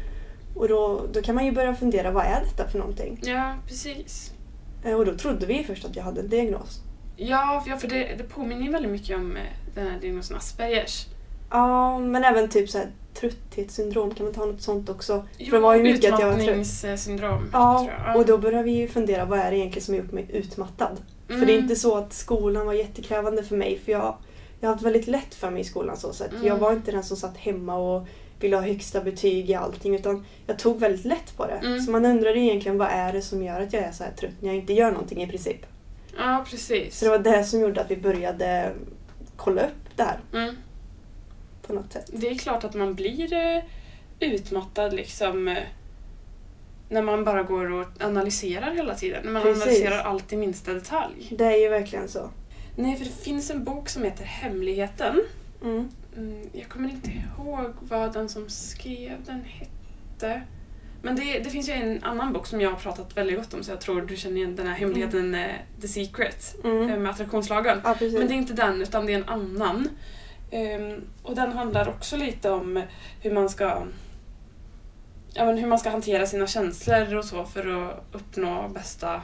Och 0.54 0.68
då, 0.68 1.02
då 1.12 1.22
kan 1.22 1.34
man 1.34 1.44
ju 1.44 1.52
börja 1.52 1.74
fundera, 1.74 2.10
vad 2.10 2.24
är 2.24 2.40
detta 2.40 2.68
för 2.68 2.78
någonting? 2.78 3.20
ja, 3.22 3.54
precis. 3.68 4.32
Eh, 4.84 4.94
Och 4.94 5.06
då 5.06 5.14
trodde 5.14 5.46
vi 5.46 5.64
först 5.64 5.84
att 5.84 5.96
jag 5.96 6.02
hade 6.04 6.20
en 6.20 6.28
diagnos. 6.28 6.80
Ja, 7.16 7.64
för 7.80 7.88
det, 7.88 8.14
det 8.18 8.24
påminner 8.24 8.72
väldigt 8.72 8.92
mycket 8.92 9.16
om 9.16 9.36
eh, 9.36 9.42
den 9.74 9.86
här 9.86 10.00
diagnosen 10.00 10.36
Aspergers. 10.36 11.06
Ja, 11.50 11.98
men 11.98 12.24
även 12.24 12.48
typ 12.48 12.70
så 12.70 12.78
här 12.78 12.86
trötthetssyndrom, 13.14 14.14
kan 14.14 14.26
man 14.26 14.34
ta 14.34 14.44
något 14.44 14.62
sånt 14.62 14.88
också? 14.88 15.26
Jo, 15.38 15.50
För 15.50 15.56
det 15.56 15.62
var 15.62 15.74
ju 15.74 15.82
mycket 15.82 16.12
att 16.14 16.20
jag 16.20 16.26
var 16.26 16.38
trött. 16.38 17.48
Ja, 17.52 17.88
och 18.16 18.26
då 18.26 18.38
började 18.38 18.64
vi 18.64 18.70
ju 18.72 18.88
fundera 18.88 19.24
vad 19.24 19.38
är 19.38 19.50
det 19.50 19.56
egentligen 19.56 19.84
som 19.84 19.94
har 19.94 20.00
gjort 20.02 20.12
mig 20.12 20.26
utmattad? 20.32 20.96
För 21.26 21.34
det 21.34 21.40
är 21.40 21.48
Mm. 21.48 21.62
inte 21.62 21.76
så 21.76 21.96
att 21.96 22.12
skolan 22.12 22.66
var 22.66 22.72
jättekrävande 22.72 23.42
för 23.42 23.56
mig 23.56 23.78
för 23.84 23.92
jag, 23.92 24.14
jag 24.62 24.68
har 24.68 24.74
haft 24.74 24.84
väldigt 24.86 25.06
lätt 25.06 25.34
för 25.34 25.50
mig 25.50 25.60
i 25.60 25.64
skolan 25.64 25.96
så 25.96 26.12
sätt. 26.12 26.32
Mm. 26.32 26.46
Jag 26.46 26.56
var 26.56 26.72
inte 26.72 26.90
den 26.92 27.02
som 27.02 27.16
satt 27.16 27.36
hemma 27.36 27.76
och 27.76 28.06
ville 28.40 28.56
ha 28.56 28.62
högsta 28.62 29.00
betyg 29.00 29.50
i 29.50 29.54
allting 29.54 29.94
utan 29.94 30.24
jag 30.46 30.58
tog 30.58 30.80
väldigt 30.80 31.04
lätt 31.04 31.36
på 31.36 31.46
det. 31.46 31.52
Mm. 31.66 31.80
Så 31.80 31.90
man 31.90 32.04
undrar 32.04 32.36
egentligen 32.36 32.78
vad 32.78 32.88
är 32.88 33.12
det 33.12 33.22
som 33.22 33.42
gör 33.42 33.60
att 33.60 33.72
jag 33.72 33.82
är 33.82 33.92
så 33.92 34.04
här 34.04 34.12
trött 34.12 34.32
när 34.40 34.48
jag 34.48 34.56
inte 34.56 34.72
gör 34.72 34.90
någonting 34.92 35.22
i 35.22 35.26
princip. 35.26 35.66
Ja, 36.16 36.44
precis. 36.50 36.98
Så 36.98 37.04
det 37.04 37.10
var 37.10 37.18
det 37.18 37.44
som 37.44 37.60
gjorde 37.60 37.80
att 37.80 37.90
vi 37.90 37.96
började 37.96 38.72
kolla 39.36 39.62
upp 39.62 39.96
det 39.96 40.02
här 40.02 40.20
Mm. 40.32 40.54
på 41.66 41.72
något 41.72 41.92
sätt. 41.92 42.10
Det 42.12 42.28
är 42.28 42.34
klart 42.34 42.64
att 42.64 42.74
man 42.74 42.94
blir 42.94 43.32
eh, 43.32 43.62
utmattad 44.20 44.92
liksom 44.94 45.48
eh, 45.48 45.58
när 46.88 47.02
man 47.02 47.24
bara 47.24 47.42
går 47.42 47.72
och 47.72 47.86
analyserar 48.00 48.70
hela 48.74 48.94
tiden. 48.94 49.24
När 49.24 49.32
man 49.32 49.42
Precis. 49.42 49.62
analyserar 49.62 49.98
allt 49.98 50.32
i 50.32 50.36
minsta 50.36 50.72
detalj. 50.72 51.28
Det 51.38 51.44
är 51.44 51.56
ju 51.56 51.68
verkligen 51.68 52.08
så. 52.08 52.30
Nej, 52.76 52.96
för 52.96 53.04
det 53.04 53.10
finns 53.10 53.50
en 53.50 53.64
bok 53.64 53.88
som 53.88 54.02
heter 54.02 54.24
Hemligheten. 54.24 55.20
Mm. 55.62 55.88
Mm, 56.16 56.48
jag 56.52 56.68
kommer 56.68 56.88
inte 56.88 57.10
ihåg 57.10 57.72
vad 57.80 58.12
den 58.12 58.28
som 58.28 58.48
skrev 58.48 59.24
den 59.24 59.44
hette. 59.44 60.42
Men 61.02 61.16
det, 61.16 61.38
det 61.38 61.50
finns 61.50 61.68
ju 61.68 61.72
en 61.72 62.04
annan 62.04 62.32
bok 62.32 62.46
som 62.46 62.60
jag 62.60 62.70
har 62.70 62.76
pratat 62.78 63.16
väldigt 63.16 63.36
gott 63.36 63.54
om 63.54 63.62
så 63.62 63.70
jag 63.70 63.80
tror 63.80 64.02
du 64.02 64.16
känner 64.16 64.36
igen 64.36 64.56
den 64.56 64.66
här 64.66 64.74
hemligheten 64.74 65.34
eh, 65.34 65.50
The 65.80 65.88
Secret 65.88 66.54
eh, 66.64 66.70
Mm. 66.70 67.02
med 67.02 67.10
attraktionslagen. 67.10 67.80
Ja. 67.84 67.96
Men 68.00 68.10
det 68.28 68.34
är 68.34 68.38
inte 68.38 68.52
den 68.52 68.82
utan 68.82 69.06
det 69.06 69.12
är 69.12 69.18
en 69.18 69.28
annan. 69.28 69.88
Ehm, 70.50 71.00
och 71.22 71.34
den 71.34 71.52
handlar 71.52 71.88
också 71.88 72.16
lite 72.16 72.50
om 72.50 72.82
hur 73.20 73.32
man 73.32 73.48
ska 73.48 73.82
ja, 75.34 75.44
men 75.44 75.58
hur 75.58 75.66
man 75.66 75.78
ska 75.78 75.90
hantera 75.90 76.26
sina 76.26 76.46
känslor 76.46 77.14
och 77.16 77.24
så 77.24 77.44
för 77.44 77.88
att 77.88 78.04
uppnå 78.12 78.68
bästa, 78.68 79.22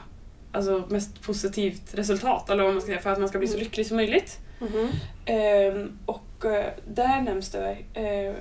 alltså 0.51 0.85
mest 0.89 1.21
positivt 1.21 1.93
resultat 1.93 2.49
eller 2.49 2.63
vad 2.63 2.73
man 2.73 2.81
ska 2.81 2.87
säga 2.87 3.01
för 3.01 3.09
att 3.09 3.19
man 3.19 3.29
ska 3.29 3.37
bli 3.39 3.47
så 3.47 3.53
Mm. 3.53 3.63
lycklig 3.63 3.85
som 3.85 3.97
möjligt. 3.97 4.39
Mhm. 4.59 4.89
Ehm, 5.25 5.97
och 6.05 6.45
eh, 6.45 6.65
där 6.87 7.21
nämns 7.21 7.49
det 7.49 7.77
eh, 7.93 8.33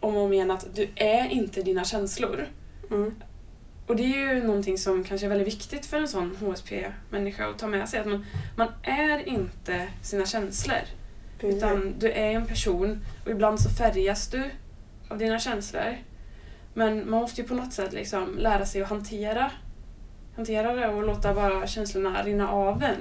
om 0.00 0.16
och 0.16 0.22
om 0.22 0.32
igen 0.32 0.50
att 0.50 0.66
du 0.74 0.88
är 0.94 1.28
inte 1.30 1.62
dina 1.62 1.84
känslor. 1.84 2.46
Mm. 2.90 3.14
Och 3.86 3.96
det 3.96 4.02
är 4.02 4.34
ju 4.34 4.44
någonting 4.44 4.78
som 4.78 5.04
kanske 5.04 5.26
är 5.26 5.28
väldigt 5.28 5.48
viktigt 5.48 5.86
för 5.86 5.96
en 5.96 6.08
sån 6.08 6.36
HSP-människa 6.40 7.46
att 7.50 7.58
ta 7.58 7.66
med 7.66 7.88
sig. 7.88 8.00
Att 8.00 8.06
man, 8.06 8.26
man 8.56 8.68
är 8.82 9.28
inte 9.28 9.88
sina 10.02 10.26
känslor. 10.26 10.76
Precis. 11.40 11.56
Utan 11.56 11.94
du 11.98 12.10
är 12.10 12.30
en 12.30 12.46
person 12.46 13.04
och 13.24 13.30
ibland 13.30 13.60
så 13.60 13.70
färgas 13.70 14.28
du 14.28 14.44
av 15.08 15.18
dina 15.18 15.38
känslor. 15.38 15.96
Men 16.74 17.10
man 17.10 17.20
måste 17.20 17.40
ju 17.40 17.48
på 17.48 17.54
något 17.54 17.72
sätt 17.72 17.92
liksom 17.92 18.38
lära 18.38 18.66
sig 18.66 18.82
att 18.82 18.88
hantera, 18.88 19.50
hantera 20.36 20.72
det 20.74 20.88
och 20.88 21.02
låta 21.06 21.34
bara 21.34 21.66
känslorna 21.66 22.22
rinna 22.22 22.50
av 22.52 22.82
en. 22.82 22.96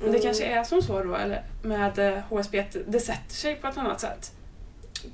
Men 0.00 0.12
det 0.12 0.18
Mm. 0.18 0.22
kanske 0.22 0.44
är 0.44 0.64
som 0.64 0.82
så 0.82 1.02
då 1.02 1.14
eller 1.14 1.42
med 1.62 1.98
eh, 1.98 2.18
HSP, 2.30 2.58
att 2.60 2.76
det 2.86 3.00
sätter 3.00 3.34
sig 3.34 3.54
på 3.56 3.66
ett 3.66 3.78
annat 3.78 4.00
sätt. 4.00 4.32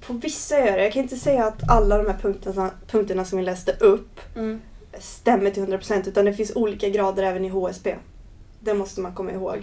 På 0.06 0.12
vissa 0.12 0.58
gör 0.58 0.76
det. 0.76 0.82
Jag 0.84 0.92
kan 0.92 1.02
inte 1.02 1.16
säga 1.16 1.44
att 1.46 1.70
alla 1.70 1.98
de 1.98 2.06
här 2.06 2.18
punkterna, 2.18 2.70
punkterna 2.90 3.24
som 3.24 3.38
vi 3.38 3.44
läste 3.44 3.72
upp 3.72 4.20
Mm. 4.36 4.60
stämmer 4.98 5.50
till 5.50 5.62
100% 5.62 6.08
utan 6.08 6.24
det 6.24 6.34
finns 6.34 6.52
olika 6.56 6.88
grader 6.88 7.22
även 7.22 7.44
i 7.44 7.48
HSP. 7.48 7.94
Det 8.60 8.74
måste 8.74 9.00
man 9.00 9.14
komma 9.14 9.32
ihåg. 9.32 9.56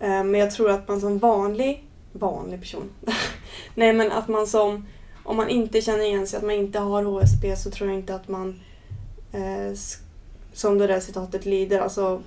Eh, 0.00 0.08
Men 0.24 0.34
jag 0.34 0.50
tror 0.50 0.70
att 0.70 0.88
man 0.88 1.00
som 1.00 1.18
vanlig, 1.18 1.84
vanlig 2.12 2.60
person, 2.60 2.90
nej 3.74 3.92
men 3.92 4.12
att 4.12 4.28
man 4.28 4.46
som, 4.46 4.86
om 5.24 5.36
man 5.36 5.48
inte 5.48 5.80
känner 5.80 6.04
igen 6.04 6.26
sig, 6.26 6.36
att 6.36 6.42
man 6.44 6.54
inte 6.54 6.78
har 6.78 7.02
HSP 7.04 7.56
så 7.56 7.70
tror 7.70 7.90
jag 7.90 7.98
inte 7.98 8.14
att 8.14 8.28
man, 8.28 8.60
eh, 9.32 9.74
som 10.54 10.78
det 10.78 10.86
där 10.86 11.00
citatet 11.00 11.46
lyder, 11.46 11.80
alltså 11.80 12.22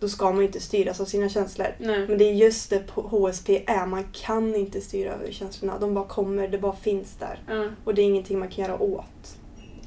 då 0.00 0.08
ska 0.08 0.32
man 0.32 0.42
inte 0.42 0.60
styras 0.60 1.00
av 1.00 1.04
sina 1.04 1.28
känslor. 1.28 1.66
Nej. 1.78 2.08
Men 2.08 2.18
det 2.18 2.24
är 2.24 2.32
just 2.32 2.70
det 2.70 2.82
HSP 2.94 3.64
är, 3.66 3.86
man 3.86 4.04
kan 4.12 4.54
inte 4.54 4.80
styra 4.80 5.12
över 5.12 5.32
känslorna. 5.32 5.78
De 5.78 5.94
bara 5.94 6.04
kommer, 6.06 6.48
det 6.48 6.58
bara 6.58 6.76
finns 6.76 7.16
där. 7.18 7.42
Ja. 7.48 7.68
Och 7.84 7.94
det 7.94 8.02
är 8.02 8.06
ingenting 8.06 8.38
man 8.38 8.48
kan 8.48 8.64
göra 8.64 8.82
åt. 8.82 9.36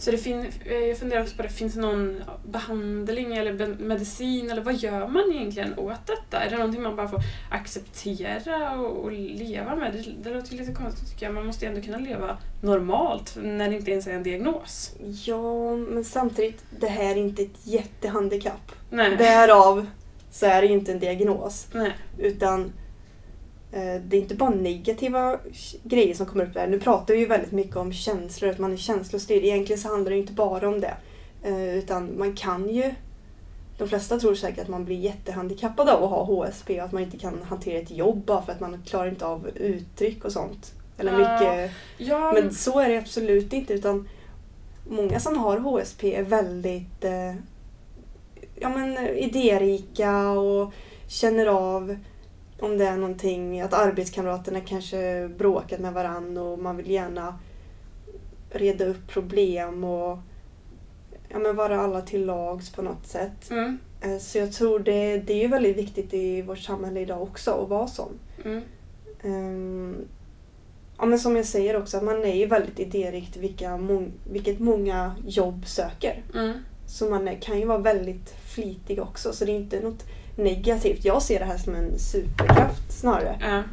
Så 0.04 0.12
det 0.12 0.18
fin- 0.18 0.52
eh, 0.66 0.78
jag 0.78 0.98
funderar 0.98 1.22
också 1.22 1.36
på 1.36 1.44
det, 1.44 1.50
finns 1.50 1.74
det 1.74 1.82
någon 1.82 2.22
behandling 2.52 3.36
eller 3.36 3.68
medicin 3.68 4.52
eller 4.52 4.62
vad 4.62 4.76
gör 4.76 5.08
man 5.08 5.32
egentligen 5.34 5.80
åt 5.80 6.08
detta? 6.08 6.44
Är 6.44 6.50
det 6.50 6.58
någonting 6.58 6.82
man 6.82 6.96
bara 6.96 7.08
får 7.08 7.20
acceptera 7.52 8.80
och, 8.80 9.04
och 9.04 9.12
leva 9.12 9.76
med? 9.76 9.94
Det, 9.94 10.30
det 10.30 10.36
låter 10.36 10.56
lite 10.56 10.74
konstigt 10.74 11.10
tycker 11.10 11.26
jag. 11.26 11.36
Man 11.36 11.46
måste 11.46 11.66
ju 11.66 11.70
ändå 11.70 11.82
kunna 11.82 11.98
leva 11.98 12.38
normalt 12.62 13.38
när 13.44 13.70
det 13.70 13.76
inte 13.76 13.92
ens 13.92 14.08
är 14.08 14.14
en 14.14 14.24
diagnos. 14.24 14.92
Ja, 15.26 15.76
men 15.76 16.04
samtidigt, 16.04 16.64
det 16.80 16.88
här 16.88 17.12
är 17.12 17.16
inte 17.20 17.44
ett 17.44 17.68
jättehandikapp. 17.68 18.72
Nej. 18.90 19.18
Därav 19.18 19.86
så 20.32 20.46
är 20.46 20.62
det 20.62 20.68
ju 20.68 20.74
inte 20.74 20.92
en 20.92 21.00
diagnos. 21.00 21.68
Nej. 21.74 21.92
Utan 22.18 22.72
det 23.80 24.18
är 24.18 24.22
inte 24.22 24.36
bara 24.36 24.50
negativa 24.50 25.40
grejer 25.84 26.14
som 26.14 26.26
kommer 26.26 26.46
upp 26.46 26.54
där. 26.54 26.68
Nu 26.68 26.80
pratar 26.80 27.14
vi 27.14 27.20
ju 27.20 27.26
väldigt 27.26 27.52
mycket 27.52 27.76
om 27.76 27.94
känslor, 27.94 28.50
att 28.50 28.60
man 28.60 28.74
är 28.74 28.78
känslostyrd. 28.78 29.44
Egentligen 29.44 29.82
så 29.82 29.88
handlar 29.88 30.12
det 30.12 30.18
inte 30.18 30.34
bara 30.34 30.68
om 30.68 30.80
det. 30.80 30.94
Eh, 31.44 31.78
utan 31.78 32.18
man 32.18 32.36
kan 32.36 32.70
ju... 32.70 32.94
De 33.78 33.88
flesta 33.88 34.20
tror 34.20 34.36
säkert 34.36 34.64
att 34.64 34.68
man 34.68 34.86
blir 34.86 34.98
jättehandikappad 34.98 35.90
av 35.90 36.04
att 36.04 36.10
ha 36.10 36.24
HSP 36.24 36.80
och 36.80 36.86
att 36.86 36.92
man 36.92 37.04
inte 37.04 37.18
kan 37.18 37.42
hantera 37.44 37.80
ett 37.80 37.92
jobb 37.92 38.26
bara 38.26 38.42
för 38.42 38.52
att 38.52 38.60
man 38.60 38.84
klarar 38.86 39.10
inte 39.10 39.26
av 39.26 39.50
uttryck 39.56 40.26
och 40.26 40.32
sånt. 40.32 40.74
Eller 40.98 41.18
mycket... 41.18 41.72
Ja, 41.98 42.32
Men 42.34 42.54
så 42.54 42.80
är 42.80 42.90
det 42.90 42.98
absolut 42.98 43.54
inte 43.54 43.74
utan 43.74 44.10
många 44.90 45.20
som 45.20 45.38
har 45.38 45.58
HSP 45.58 46.16
är 46.16 46.24
väldigt... 46.24 47.04
Eh, 47.04 47.36
ja, 48.56 48.70
men, 48.70 48.98
idérika 49.08 50.30
och 50.32 50.74
känner 51.08 51.46
av 51.46 51.98
om 52.64 52.78
det 52.78 52.86
är 52.86 52.98
någonting, 52.98 53.62
att 53.62 53.74
arbetskamraterna 53.74 54.62
kanske 54.62 55.30
bråkat 55.38 55.80
med 55.80 55.94
varandra 55.94 56.42
och 56.42 56.60
man 56.60 56.78
vill 56.78 56.90
gärna 56.90 57.40
reda 58.50 58.86
upp 58.86 59.08
problem 59.08 59.84
och 59.84 60.18
ja, 61.30 61.40
men 61.40 61.56
vara 61.56 61.80
alla 61.80 62.02
till 62.02 62.26
lags 62.26 62.72
på 62.72 62.82
något 62.82 63.08
sätt. 63.08 63.52
Mm. 63.52 63.78
Eh, 64.02 64.18
Så 64.18 64.38
jag 64.38 64.52
tror 64.54 64.80
det, 64.80 65.18
det 65.18 65.44
är 65.44 65.48
väldigt 65.48 65.78
viktigt 65.78 66.14
i 66.14 66.42
vårt 66.42 66.60
samhälle 66.60 67.00
idag 67.00 67.22
också 67.22 67.52
att 67.52 67.70
vara 67.70 67.88
sån. 67.88 68.20
Mm. 68.46 68.62
Ehm, 69.24 69.96
ja, 70.98 71.06
men 71.06 71.20
som 71.20 71.36
jag 71.36 71.46
säger 71.46 71.78
också, 71.78 72.02
man 72.02 72.24
är 72.24 72.36
ju 72.36 72.46
väldigt 72.46 72.80
idérikt 72.80 73.38
vilka 73.38 73.78
mång, 73.78 74.12
vilket 74.32 74.60
många 74.60 75.16
jobb 75.28 75.68
söker. 75.68 76.24
Mm. 76.34 76.54
Så 76.88 77.10
man 77.10 77.28
är, 77.28 77.36
kan 77.36 77.60
ju 77.60 77.66
vara 77.66 77.78
väldigt 77.78 78.30
flitig 78.30 79.02
också, 79.02 79.34
så 79.34 79.46
det 79.46 79.52
är 79.52 79.56
inte 79.56 79.80
något 79.80 80.04
negativt. 80.36 81.06
Jag 81.06 81.22
ser 81.22 81.40
det 81.40 81.46
här 81.46 81.58
som 81.58 81.76
en 81.76 82.00
superkraft 82.00 82.92
snarare. 83.00 83.38
Ja. 83.42 83.64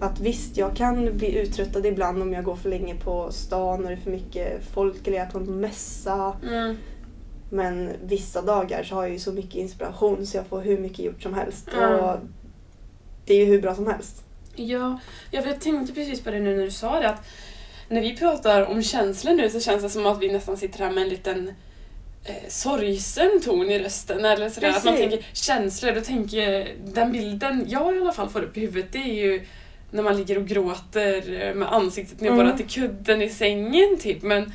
Att 0.00 0.20
visst, 0.20 0.56
jag 0.56 0.76
kan 0.76 1.16
bli 1.16 1.38
uttröttad 1.38 1.86
ibland 1.86 2.22
om 2.22 2.32
jag 2.32 2.44
går 2.44 2.56
för 2.56 2.70
länge 2.70 2.94
på 2.94 3.32
stan 3.32 3.82
och 3.82 3.90
det 3.90 3.92
är 3.92 3.96
för 3.96 4.10
mycket 4.10 4.64
folk 4.74 5.06
eller 5.06 5.16
jag 5.16 5.26
är 5.26 5.30
på 5.30 5.40
mässa. 5.40 6.36
Mm. 6.42 6.76
Men 7.50 7.90
vissa 8.04 8.42
dagar 8.42 8.82
så 8.82 8.94
har 8.94 9.02
jag 9.02 9.12
ju 9.12 9.18
så 9.18 9.32
mycket 9.32 9.54
inspiration 9.54 10.26
så 10.26 10.36
jag 10.36 10.46
får 10.46 10.60
hur 10.60 10.78
mycket 10.78 11.04
gjort 11.04 11.22
som 11.22 11.34
helst. 11.34 11.68
Mm. 11.74 12.00
Och 12.00 12.16
det 13.24 13.34
är 13.34 13.38
ju 13.38 13.44
hur 13.44 13.62
bra 13.62 13.74
som 13.74 13.86
helst. 13.86 14.24
Ja, 14.56 14.98
jag 15.30 15.60
tänkte 15.60 15.94
precis 15.94 16.20
på 16.20 16.30
det 16.30 16.40
nu 16.40 16.56
när 16.56 16.64
du 16.64 16.70
sa 16.70 17.00
det 17.00 17.08
att 17.08 17.26
när 17.88 18.00
vi 18.00 18.16
pratar 18.16 18.66
om 18.66 18.82
känslor 18.82 19.34
nu 19.34 19.50
så 19.50 19.60
känns 19.60 19.82
det 19.82 19.90
som 19.90 20.06
att 20.06 20.22
vi 20.22 20.32
nästan 20.32 20.56
sitter 20.56 20.78
här 20.78 20.90
med 20.90 21.02
en 21.02 21.08
liten 21.08 21.52
eh, 22.24 22.34
sorgsen 22.48 23.40
ton 23.44 23.70
i 23.70 23.78
rösten. 23.78 24.24
Eller 24.24 24.48
sådär. 24.50 24.68
Att 24.68 24.84
man 24.84 24.96
tänker 24.96 25.26
känslor, 25.32 25.92
då 25.92 26.00
tänker 26.00 26.36
jag, 26.50 26.68
den 26.84 27.12
bilden 27.12 27.64
jag 27.68 27.96
i 27.96 28.00
alla 28.00 28.12
fall 28.12 28.28
får 28.28 28.42
upp 28.42 28.56
i 28.56 28.60
huvudet 28.60 28.92
det 28.92 28.98
är 28.98 29.14
ju 29.14 29.42
när 29.90 30.02
man 30.02 30.16
ligger 30.16 30.38
och 30.38 30.46
gråter 30.46 31.42
eh, 31.42 31.54
med 31.54 31.72
ansiktet 31.72 32.20
ner 32.20 32.30
Mm. 32.30 32.46
bara 32.46 32.56
till 32.56 32.68
kudden 32.68 33.22
i 33.22 33.28
sängen 33.30 33.98
typ. 34.00 34.22
Men 34.22 34.52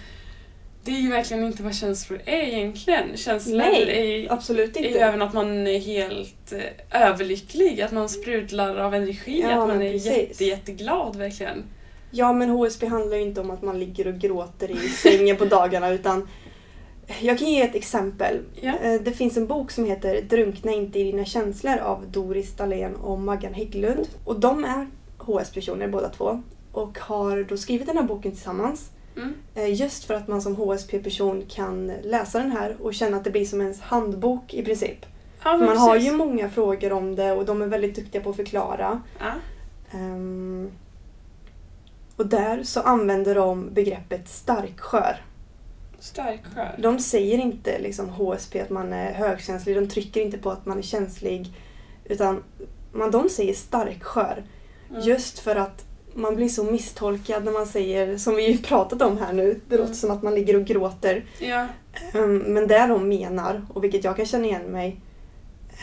det 0.84 0.92
är 0.92 1.00
ju 1.00 1.10
verkligen 1.10 1.44
inte 1.44 1.64
vad 1.64 1.76
känslor 1.76 2.22
är 2.26 2.42
egentligen. 2.44 3.18
Känslor 3.18 3.58
Nej, 3.58 4.24
är, 4.26 4.32
absolut 4.34 4.78
är 4.78 4.82
ju 4.82 4.88
inte. 4.88 5.00
även 5.00 5.22
att 5.22 5.34
man 5.34 5.68
är 5.68 5.80
helt 5.80 6.52
eh, 6.92 7.02
överlycklig, 7.10 7.82
att 7.82 7.92
man 7.92 8.10
sprudlar 8.10 8.76
av 8.78 8.96
energi, 8.96 9.42
Ja, 9.42 9.62
att 9.62 9.68
man 9.68 9.82
är 9.82 9.92
precis. 9.92 10.18
jätte, 10.18 10.46
jätteglad 10.46 11.16
verkligen. 11.16 11.64
Ja, 12.12 12.34
men 12.34 12.50
HSB 12.50 12.86
handlar 12.88 13.18
ju 13.18 13.24
inte 13.24 13.42
om 13.42 13.52
att 13.52 13.62
man 13.62 13.80
ligger 13.80 14.08
och 14.08 14.14
gråter 14.20 14.72
i 14.72 14.90
sängen 14.90 15.36
på 15.38 15.46
dagarna 15.46 15.90
utan 15.90 16.28
jag 17.22 17.39
kan 17.39 17.48
ge 17.48 17.62
ett 17.62 17.75
exempel. 17.75 18.39
Ja. 18.62 18.74
Eh, 18.82 19.01
Det 19.01 19.12
finns 19.12 19.38
en 19.38 19.48
bok 19.48 19.72
som 19.72 19.86
heter 19.86 20.22
Drunkna 20.22 20.72
inte 20.72 21.00
i 21.00 21.04
dina 21.04 21.25
känslor 21.25 21.78
av 21.78 22.08
Doris 22.12 22.56
Dahlén 22.56 22.96
och 22.96 23.20
Maggan 23.20 23.54
Hägglund. 23.54 24.08
Och 24.25 24.39
de 24.39 24.66
är 24.66 24.88
HS-personer 25.18 25.88
båda 25.88 26.10
två 26.10 26.42
och 26.72 27.00
har 27.00 27.44
då 27.44 27.58
skrivit 27.58 27.88
den 27.88 27.98
här 27.98 28.04
boken 28.04 28.32
tillsammans. 28.32 28.89
Mm. 29.18 29.34
Eh, 29.56 29.74
Just 29.74 30.04
för 30.04 30.13
att 30.13 30.28
man 30.28 30.42
som 30.42 30.56
HSP-person 30.56 31.44
kan 31.50 31.88
läsa 32.04 32.39
den 32.39 32.51
här 32.51 32.75
och 32.82 32.94
känna 32.94 33.18
att 33.18 33.24
det 33.24 33.32
blir 33.32 33.46
som 33.46 33.62
ens 33.62 33.82
handbok 33.82 34.54
i 34.54 34.63
princip. 34.66 35.06
Ja, 35.44 35.58
man 35.58 35.78
har 35.78 35.94
precis. 35.94 36.12
ju 36.12 36.16
många 36.16 36.50
frågor 36.50 36.92
om 36.94 37.16
det 37.16 37.32
och 37.32 37.46
de 37.46 37.62
är 37.62 37.68
väldigt 37.68 37.96
duktiga 37.96 38.22
på 38.22 38.30
att 38.30 38.36
förklara. 38.36 39.01
Ja. 39.20 39.32
Ehm, 39.92 40.70
och 42.16 42.25
där 42.28 42.63
så 42.63 42.80
använder 42.82 43.36
de 43.36 43.74
begreppet 43.74 44.30
starkskör. 44.30 45.22
Stark 46.00 46.41
skör. 46.56 46.75
De 46.77 47.00
säger 47.00 47.38
inte 47.38 47.79
liksom 47.79 48.10
HSP 48.10 48.60
att 48.62 48.70
man 48.70 48.94
är 48.94 49.13
högkänslig, 49.13 49.75
de 49.75 49.88
trycker 49.88 50.22
inte 50.22 50.38
på 50.38 50.51
att 50.51 50.65
man 50.65 50.77
är 50.77 50.82
känslig. 50.82 51.53
Utan 52.06 52.44
man, 52.91 53.12
de 53.12 53.29
säger 53.29 53.53
starkskör. 53.53 54.44
Mm. 54.89 55.01
Just 55.01 55.39
för 55.39 55.56
att 55.56 55.86
man 56.13 56.36
blir 56.36 56.50
så 56.50 56.63
misstolkad 56.63 57.45
när 57.45 57.52
man 57.52 57.65
säger, 57.65 58.17
som 58.17 58.36
vi 58.36 58.52
ju 58.52 58.58
pratat 58.58 59.02
om 59.02 59.17
här 59.17 59.34
nu, 59.34 59.60
det 59.69 59.76
låter 59.76 59.84
Mm. 59.84 59.95
som 59.95 60.12
att 60.12 60.24
man 60.24 60.36
ligger 60.36 60.56
och 60.56 60.65
gråter. 60.65 61.26
Ja. 61.39 61.67
Ehm, 62.13 62.38
Men 62.38 62.67
det 62.67 62.88
de 62.88 63.10
menar, 63.10 63.65
och 63.74 63.84
vilket 63.84 64.04
jag 64.04 64.15
kan 64.15 64.26
känna 64.26 64.45
igen 64.45 64.62
mig 64.71 65.00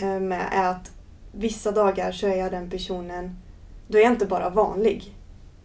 eh, 0.03 0.21
med, 0.21 0.49
är 0.53 0.71
att 0.71 0.91
vissa 1.33 1.71
dagar 1.73 2.13
så 2.13 2.27
är 2.27 2.37
jag 2.37 2.51
den 2.51 2.71
personen, 2.71 3.37
då 3.89 3.99
är 3.99 4.03
jag 4.03 4.13
inte 4.13 4.27
bara 4.27 4.51
vanlig. 4.51 5.15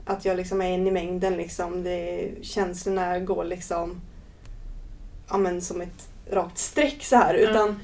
Att 0.06 0.26
jag 0.26 0.38
liksom 0.38 0.62
är 0.62 0.70
en 0.72 0.88
i 0.88 0.92
mängden 0.92 1.38
liksom. 1.38 1.84
Det, 1.84 2.30
känslorna 2.42 3.20
går 3.20 3.44
liksom 3.44 4.02
ja, 5.32 5.38
men 5.38 5.62
som 5.62 5.82
ett 5.82 6.10
rakt 6.32 6.58
streck 6.58 7.04
så 7.04 7.16
här. 7.16 7.36
Mm. 7.36 7.50
Utan 7.50 7.80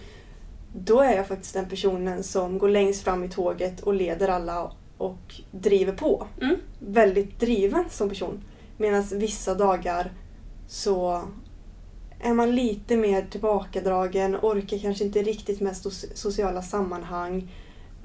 då 0.76 1.02
är 1.02 1.16
jag 1.16 1.28
faktiskt 1.28 1.54
den 1.54 1.70
personen 1.70 2.24
som 2.24 2.58
går 2.58 2.70
längst 2.70 3.04
fram 3.04 3.24
i 3.24 3.30
tåget 3.30 3.80
och 3.82 3.94
leder 3.94 4.28
alla 4.28 4.72
och 4.98 5.36
driver 5.52 5.94
på. 5.94 6.28
Mm. 6.42 6.56
Väldigt 6.80 7.40
driven 7.40 7.84
som 7.90 8.10
person. 8.10 8.44
Medan 8.78 9.04
vissa 9.12 9.54
dagar 9.56 10.12
så 10.68 11.24
är 12.20 12.34
man 12.34 12.56
lite 12.56 12.98
mer 12.98 13.28
tillbakadragen, 13.30 14.36
orkar 14.42 14.78
kanske 14.78 15.04
inte 15.04 15.24
riktigt 15.24 15.62
med 15.62 15.74
so- 15.74 16.16
sociala 16.16 16.62
sammanhang. 16.62 17.52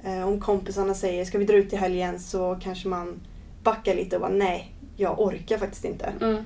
Eh, 0.03 0.27
om 0.27 0.39
kompisarna 0.39 0.93
säger 0.93 1.25
ska 1.25 1.37
vi 1.37 1.45
dra 1.45 1.55
ut 1.55 1.73
i 1.73 1.75
helgen 1.75 2.19
så 2.19 2.59
kanske 2.61 2.87
man 2.87 3.19
backar 3.63 3.95
lite 3.95 4.15
och 4.15 4.21
bara 4.21 4.31
nej, 4.31 4.75
jag 4.97 5.19
orkar 5.19 5.57
faktiskt 5.57 5.85
inte. 5.85 6.13
Mm. 6.21 6.43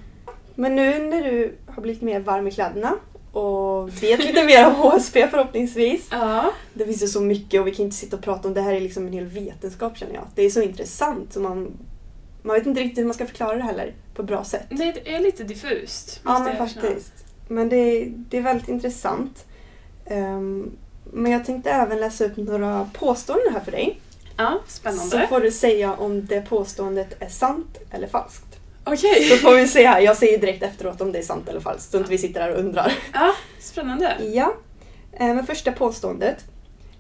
Men 0.59 0.75
nu 0.75 0.99
när 1.09 1.23
du 1.23 1.55
har 1.67 1.81
blivit 1.81 2.01
mer 2.01 2.19
varm 2.19 2.47
i 2.47 2.51
kläderna 2.51 2.95
och 3.31 4.03
vet 4.03 4.19
lite 4.19 4.43
mer 4.45 4.67
om 4.67 4.73
HSP 4.75 5.27
förhoppningsvis. 5.27 6.07
Ja. 6.11 6.51
Det 6.73 6.85
finns 6.85 7.03
ju 7.03 7.07
så 7.07 7.21
mycket 7.21 7.61
och 7.61 7.67
vi 7.67 7.75
kan 7.75 7.85
inte 7.85 7.97
sitta 7.97 8.15
och 8.15 8.23
prata 8.23 8.47
om 8.47 8.53
det 8.53 8.61
här 8.61 8.73
är 8.73 8.79
liksom 8.79 9.07
en 9.07 9.13
hel 9.13 9.25
vetenskap 9.25 9.97
känner 9.97 10.13
jag. 10.13 10.23
Det 10.35 10.43
är 10.43 10.49
så 10.49 10.61
intressant 10.61 11.33
så 11.33 11.39
man, 11.39 11.71
man 12.41 12.55
vet 12.55 12.65
inte 12.65 12.81
riktigt 12.81 12.97
hur 12.97 13.05
man 13.05 13.13
ska 13.13 13.25
förklara 13.25 13.55
det 13.55 13.63
heller 13.63 13.93
på 14.15 14.21
ett 14.21 14.27
bra 14.27 14.43
sätt. 14.43 14.65
Det 14.69 15.13
är 15.15 15.19
lite 15.19 15.43
diffust. 15.43 16.21
Ja 16.25 16.39
men 16.39 16.57
faktiskt. 16.57 17.13
Men 17.47 17.69
det, 17.69 18.05
det 18.29 18.37
är 18.37 18.41
väldigt 18.41 18.69
intressant. 18.69 19.45
Ehm, 20.05 20.71
men 21.13 21.31
jag 21.31 21.45
tänkte 21.45 21.69
även 21.71 21.99
läsa 21.99 22.25
upp 22.25 22.37
några 22.37 22.89
påståenden 22.93 23.53
här 23.53 23.59
för 23.61 23.71
dig. 23.71 23.99
Ja, 24.37 24.59
Så 24.67 24.77
spännande. 24.77 25.27
får 25.29 25.39
du 25.39 25.51
säga 25.51 25.93
om 25.93 26.25
det 26.25 26.41
påståendet 26.41 27.15
är 27.19 27.29
sant 27.29 27.77
eller 27.91 28.07
falskt. 28.07 28.56
Okej. 28.87 29.23
Så 29.29 29.35
får 29.37 29.55
vi 29.55 29.67
se 29.67 29.87
här. 29.87 29.99
Jag 30.01 30.17
säger 30.17 30.37
direkt 30.37 30.63
efteråt 30.63 31.01
om 31.01 31.11
det 31.11 31.19
är 31.19 31.23
sant 31.23 31.49
eller 31.49 31.59
falskt 31.59 31.91
så 31.91 31.97
inte 31.97 32.09
vi 32.09 32.17
sitter 32.17 32.41
här 32.41 32.51
och 32.53 32.59
undrar. 32.59 32.93
Ja, 33.13 33.33
spännande. 33.59 34.17
Ja. 34.33 34.53
Eh, 35.13 35.27
Men 35.35 35.45
första 35.45 35.71
påståendet. 35.71 36.45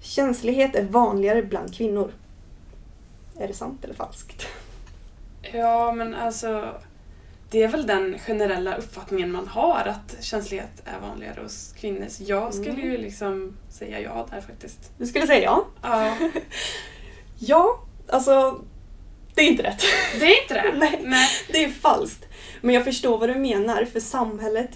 Känslighet 0.01 0.75
är 0.75 0.83
vanligare 0.83 1.43
bland 1.43 1.75
kvinnor. 1.75 2.11
Är 3.39 3.47
det 3.47 3.53
sant 3.53 3.83
eller 3.83 3.93
falskt? 3.93 4.47
Ja, 5.53 5.91
men 5.91 6.15
alltså... 6.15 6.75
Det 7.49 7.63
är 7.63 7.67
väl 7.67 7.87
den 7.87 8.19
generella 8.19 8.75
uppfattningen 8.75 9.31
man 9.31 9.47
har 9.47 9.79
att 9.85 10.23
känslighet 10.23 10.81
är 10.85 11.07
vanligare 11.07 11.41
hos 11.43 11.73
kvinnor. 11.79 12.05
Så 12.09 12.23
jag 12.27 12.53
skulle 12.53 12.71
Mm. 12.71 12.85
ju 12.91 12.97
liksom 12.97 13.57
säga 13.69 13.99
ja 13.99 14.27
där 14.31 14.41
faktiskt. 14.41 14.91
Du 14.97 15.05
skulle 15.05 15.27
säga 15.27 15.43
ja. 15.43 15.65
Ja, 15.81 16.17
Ja, 17.39 17.79
alltså 18.09 18.61
det 19.37 19.41
är 19.41 19.47
inte 19.51 19.63
rätt. 19.63 19.81
det 20.19 20.25
är 20.25 20.41
inte 20.41 20.53
det. 20.53 20.73
Nej. 20.77 20.99
Nej. 21.03 21.29
Det 21.51 21.63
är 21.63 21.69
falskt. 21.69 22.25
Men 22.61 22.75
jag 22.75 22.83
förstår 22.85 23.17
vad 23.17 23.29
du 23.29 23.35
menar 23.35 23.85
för 23.85 23.99
samhället 23.99 24.69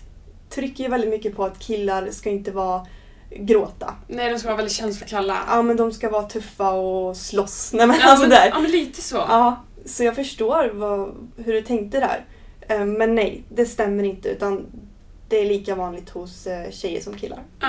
trycker 0.50 0.84
ju 0.84 0.90
väldigt 0.90 1.10
mycket 1.10 1.36
på 1.36 1.44
att 1.46 1.60
killar 1.60 2.10
ska 2.12 2.30
inte 2.30 2.52
vara 2.52 2.88
gråta. 3.36 3.96
Nej, 4.08 4.30
de 4.32 4.40
ska 4.40 4.48
vara 4.48 4.58
väldigt 4.58 4.74
känslokalla. 4.76 5.38
Ja 5.48 5.62
men 5.62 5.78
de 5.78 5.92
ska 5.92 6.10
vara 6.10 6.24
tuffa 6.24 6.72
och 6.72 7.18
slåss. 7.18 7.74
Nej 7.76 7.88
men 7.88 7.98
Ja, 8.00 8.06
alltså 8.06 8.22
men, 8.22 8.30
där. 8.30 8.48
ja, 8.54 8.60
men 8.60 8.72
lite 8.72 9.02
så. 9.02 9.16
Ja, 9.16 9.64
så 9.86 10.04
jag 10.04 10.16
förstår 10.16 10.70
vad, 10.74 11.30
hur 11.38 11.54
du 11.54 11.62
tänkte 11.62 12.00
där. 12.00 12.26
Eh, 12.76 12.86
Men 12.86 13.16
nej, 13.16 13.44
det 13.50 13.66
stämmer 13.66 14.04
inte 14.04 14.30
utan 14.30 14.66
det 15.30 15.38
är 15.38 15.46
lika 15.46 15.76
vanligt 15.76 16.10
hos 16.10 16.48
eh, 16.48 16.72
tjejer 16.72 17.02
som 17.02 17.14
killar. 17.14 17.40
Ja. 17.60 17.68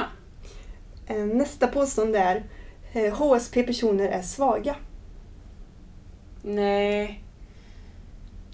Eh, 1.06 1.16
Nästa 1.24 1.66
påstående 1.66 2.18
är 2.18 2.42
HSP-personer 3.10 4.08
är 4.08 4.22
svaga. 4.22 4.76
Nej. 6.42 7.20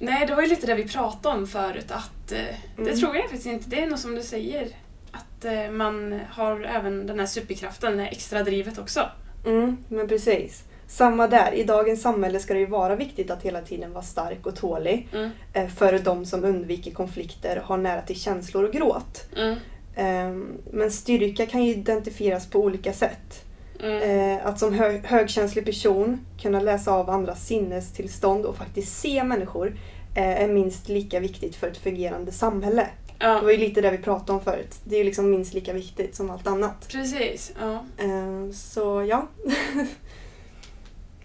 Nej, 0.00 0.26
det 0.26 0.34
var 0.34 0.42
ju 0.42 0.48
lite 0.48 0.66
det 0.66 0.74
vi 0.74 0.88
pratade 0.88 1.38
om 1.38 1.46
förut 1.46 1.90
att 1.90 2.32
eh, 2.32 2.38
det 2.76 2.82
Mm. 2.82 2.98
tror 2.98 3.14
jag 3.16 3.24
faktiskt 3.24 3.46
inte. 3.46 3.70
Det 3.70 3.82
är 3.82 3.86
nog 3.86 3.98
som 3.98 4.14
du 4.14 4.22
säger. 4.22 4.68
Att 5.12 5.44
eh, 5.44 5.70
man 5.70 6.20
har 6.30 6.60
även 6.64 7.06
den 7.06 7.18
här 7.18 7.26
superkraften, 7.26 7.96
det 7.96 8.02
här 8.02 8.10
extra 8.10 8.42
drivet 8.42 8.78
också. 8.78 9.08
Mm, 9.46 9.76
men 9.88 10.08
precis. 10.08 10.64
Samma 10.86 11.26
där, 11.26 11.52
i 11.54 11.64
dagens 11.64 12.02
samhälle 12.02 12.40
ska 12.40 12.54
det 12.54 12.60
ju 12.60 12.66
vara 12.66 12.96
viktigt 12.96 13.30
att 13.30 13.42
hela 13.42 13.60
tiden 13.60 13.92
vara 13.92 14.04
stark 14.04 14.46
och 14.46 14.56
tålig. 14.56 15.08
Mm. 15.12 15.30
eh, 15.52 15.68
För 15.68 15.98
de 15.98 16.26
som 16.26 16.44
undviker 16.44 16.90
konflikter, 16.90 17.62
har 17.64 17.76
nära 17.76 18.02
till 18.02 18.20
känslor 18.20 18.64
och 18.64 18.72
gråt. 18.72 19.26
Mm. 19.36 19.56
Eh, 19.94 20.46
Men 20.72 20.90
styrka 20.90 21.46
kan 21.46 21.64
ju 21.64 21.70
identifieras 21.70 22.46
på 22.50 22.58
olika 22.60 22.92
sätt. 22.92 23.44
Mm. 23.82 24.02
Eh, 24.38 24.46
Att 24.46 24.58
som 24.58 24.74
hö- 24.74 25.00
högkänslig 25.04 25.64
person 25.64 26.26
kunna 26.42 26.60
läsa 26.60 26.92
av 26.92 27.10
andras 27.10 27.46
sinnestillstånd 27.46 28.44
och 28.46 28.56
faktiskt 28.56 28.98
se 29.00 29.24
människor 29.24 29.76
eh, 30.14 30.42
är 30.42 30.48
minst 30.48 30.88
lika 30.88 31.20
viktigt 31.20 31.56
för 31.56 31.66
ett 31.68 31.76
fungerande 31.78 32.32
samhälle. 32.32 32.86
Det 33.18 33.24
Ja, 33.24 33.40
var 33.40 33.50
ju 33.50 33.56
lite 33.56 33.80
det 33.80 33.90
vi 33.90 33.98
pratade 33.98 34.32
om 34.32 34.40
förut. 34.44 34.74
Det 34.84 34.94
är 34.94 34.98
ju 34.98 35.04
liksom 35.04 35.30
minst 35.30 35.54
lika 35.54 35.72
viktigt 35.72 36.14
som 36.16 36.30
allt 36.30 36.46
annat. 36.46 36.88
precis. 36.88 37.52
Ja. 37.60 37.84
Eh, 38.04 38.50
så 38.54 39.04
ja. 39.08 39.26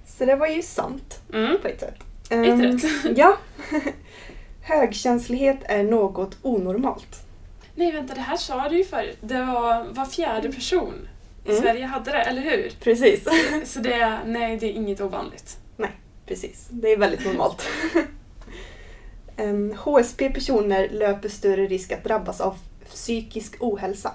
så 0.05 0.25
det 0.25 0.35
var 0.35 0.47
ju 0.47 0.61
sant 0.61 1.19
Mm. 1.33 1.57
på 1.61 1.67
ett 1.67 1.79
sätt. 1.79 1.95
Ett 2.25 2.31
Ehm, 2.31 2.61
rätt. 2.61 2.83
ja. 3.17 3.37
Högkänslighet 4.61 5.59
är 5.63 5.83
något 5.83 6.37
onormalt. 6.41 7.19
Nej, 7.75 7.91
vänta, 7.91 8.13
det 8.13 8.21
här 8.21 8.37
sa 8.37 8.69
du 8.69 8.77
ju 8.77 8.83
förut. 8.83 9.17
Det 9.21 9.45
var 9.45 9.83
var 9.93 10.05
fjärde 10.05 10.51
person 10.51 11.07
Mm. 11.45 11.61
Sverige 11.61 11.85
hade 11.85 12.11
det, 12.11 12.21
eller 12.21 12.41
hur? 12.41 12.71
Precis. 12.79 13.27
Så 13.73 13.79
det, 13.79 13.93
är- 13.93 14.23
nej, 14.25 14.57
det 14.57 14.65
är 14.65 14.71
inget 14.71 15.01
ovanligt. 15.01 15.57
Precis. 16.25 16.67
Det 16.71 16.87
är 16.91 16.97
väldigt 16.97 17.25
normalt. 17.25 17.67
HSP-personer 19.77 20.89
löper 20.89 21.29
större 21.29 21.67
risk 21.67 21.91
att 21.91 22.03
drabbas 22.03 22.41
av 22.41 22.57
psykisk 22.89 23.55
ohälsa. 23.59 24.11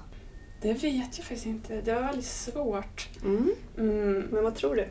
Det 0.63 0.73
vet 0.73 1.19
jag 1.19 1.27
faktiskt 1.27 1.47
inte. 1.47 1.81
Det 1.81 1.95
var 1.95 2.01
väldigt 2.01 2.25
svårt. 2.27 3.09
Mm. 3.25 3.51
Mm. 3.79 4.29
Men 4.31 4.45
vad 4.45 4.55
tror 4.55 4.77
du? 4.77 4.89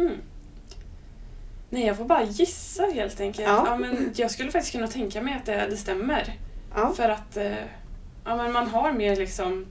Hmm. 0.00 0.16
Nej, 1.70 1.86
jag 1.86 1.96
får 1.96 2.04
bara 2.04 2.24
gissa 2.24 2.82
helt 2.86 3.20
enkelt. 3.20 3.48
Ja. 3.48 3.62
Ja. 3.66 3.76
men 3.76 4.10
jag 4.16 4.30
skulle 4.30 4.50
faktiskt 4.50 4.72
kunna 4.72 4.88
tänka 4.88 5.22
mig 5.22 5.34
att 5.34 5.46
det, 5.46 5.66
det 5.70 5.76
stämmer. 5.76 6.34
Ja. 6.74 6.92
För 6.96 7.08
att 7.08 7.36
eh, 7.36 7.52
ja, 8.26 8.36
men 8.36 8.52
man 8.52 8.66
har 8.68 8.92
mer 8.92 9.16
liksom 9.16 9.66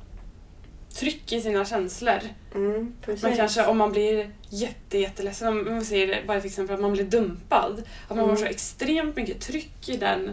tryck 1.00 1.34
i 1.34 1.42
sina 1.42 1.66
känslor. 1.66 2.20
Mm. 2.56 2.94
Man 3.24 3.36
kanske, 3.36 3.66
om 3.66 3.78
man 3.78 3.92
blir 3.92 4.30
jätte, 4.50 4.98
jätteledsen, 4.98 5.48
om 5.48 5.66
man 5.66 5.86
säger 5.86 6.24
bara 6.28 6.42
till 6.42 6.50
exempel 6.50 6.76
att 6.76 6.82
man 6.82 6.92
blir 6.94 7.04
dumpad, 7.04 7.84
att 8.08 8.10
man 8.16 8.20
Mm. 8.20 8.30
har 8.30 8.36
så 8.36 8.46
extremt 8.46 9.16
mycket 9.16 9.42
tryck 9.42 9.90
i 9.90 9.98
den 9.98 10.32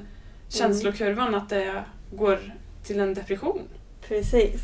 känslokurvan 0.48 1.34
att 1.34 1.48
det 1.50 1.84
går 2.12 2.38
till 2.84 3.00
en 3.00 3.14
depression. 3.14 3.60
Precis. 4.08 4.60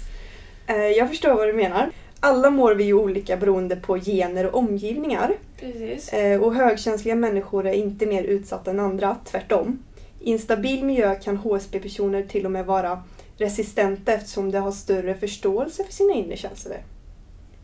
Eh, 0.67 0.77
jag 0.77 1.09
förstår 1.09 1.35
vad 1.35 1.47
du 1.49 1.53
menar. 1.53 1.91
Alla 2.21 2.51
mår 2.51 2.75
vi 2.75 2.85
ju 2.85 2.95
olika 2.95 3.37
beroende 3.37 3.77
på 3.77 3.97
gener 3.99 4.47
och 4.47 4.59
omgivningar. 4.59 5.33
Precis. 5.61 6.13
Eh, 6.13 6.41
och 6.43 6.55
högkänsliga 6.55 7.15
människor 7.15 7.67
är 7.67 7.73
inte 7.73 8.07
mer 8.07 8.23
utsatta 8.23 8.71
än 8.71 8.81
andra, 8.81 9.17
tvärtom. 9.25 9.83
I 10.21 10.33
en 10.33 10.39
stabil 10.39 10.85
miljö 10.85 11.15
kan 11.15 11.37
HSP-personer 11.37 12.23
till 12.23 12.45
och 12.45 12.51
med 12.53 12.67
vara 12.67 13.03
resistenta 13.39 14.13
eftersom 14.13 14.51
de 14.51 14.59
har 14.59 14.73
större 14.73 15.15
förståelse 15.15 15.85
för 15.85 15.93
sina 15.93 16.15
inre 16.15 16.37
känslor. 16.37 16.77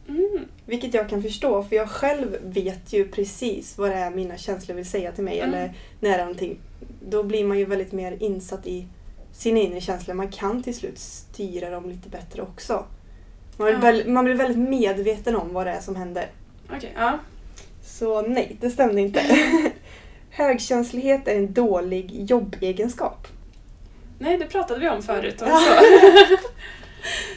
Mm. 0.09 0.45
Vilket 0.67 0.95
jag 0.95 1.09
kan 1.09 1.23
förstå, 1.23 1.63
för 1.63 1.77
jag 1.77 1.89
själv 1.89 2.37
vet 2.43 2.93
ju 2.93 3.09
precis 3.09 3.79
vad 3.79 3.91
det 3.91 3.97
är 3.97 4.11
mina 4.11 4.37
känslor 4.37 4.77
vill 4.77 4.91
säga 4.91 5.13
till 5.13 5.25
mig. 5.25 5.41
Mm. 5.41 5.55
Eller 5.55 5.73
när 6.01 6.19
någonting. 6.19 6.59
Då 7.09 7.23
blir 7.23 7.45
man 7.45 7.59
ju 7.59 7.65
väldigt 7.65 7.93
mer 7.93 8.17
insatt 8.23 8.67
i 8.67 8.87
sina 9.33 9.59
inre 9.61 9.81
känslor. 9.81 10.15
Man 10.15 10.29
kan 10.29 10.63
till 10.63 10.75
slut 10.75 10.99
styra 10.99 11.71
dem 11.71 11.89
lite 11.89 12.09
bättre 12.09 12.43
också. 12.43 12.85
Man 13.57 13.67
blir, 13.67 13.75
Ja. 13.75 13.81
väl, 13.81 14.09
man 14.09 14.25
blir 14.25 14.35
väldigt 14.35 14.69
medveten 14.69 15.37
om 15.37 15.53
vad 15.53 15.67
det 15.67 15.73
är 15.73 15.81
som 15.81 15.97
händer. 15.97 16.31
Okej, 16.77 16.93
ja. 16.97 17.19
Så 17.83 18.23
nej, 18.23 18.57
det 18.61 18.71
stämde 18.71 19.01
inte. 19.01 19.21
Högkänslighet 20.31 21.29
är 21.29 21.37
en 21.37 21.53
dålig 21.53 22.31
jobbegenskap. 22.31 23.27
Nej, 24.18 24.38
det 24.38 24.46
pratade 24.46 24.81
vi 24.81 24.88
om 24.88 25.03
förut 25.03 25.42
också. 25.42 25.55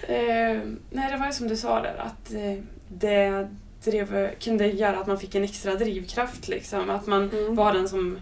Eh, 0.07 0.59
nej, 0.89 1.11
det 1.11 1.17
var 1.19 1.25
ju 1.25 1.31
som 1.31 1.47
du 1.47 1.57
sa 1.57 1.81
där 1.81 1.95
att 1.97 2.33
eh, 2.33 2.63
det 2.87 3.47
drev, 3.83 4.35
kunde 4.39 4.67
göra 4.67 4.99
att 4.99 5.07
man 5.07 5.19
fick 5.19 5.35
en 5.35 5.43
extra 5.43 5.75
drivkraft. 5.75 6.47
Liksom. 6.47 6.89
Att 6.89 7.07
man 7.07 7.29
Mm. 7.29 7.55
var 7.55 7.73
den 7.73 7.89
som 7.89 8.19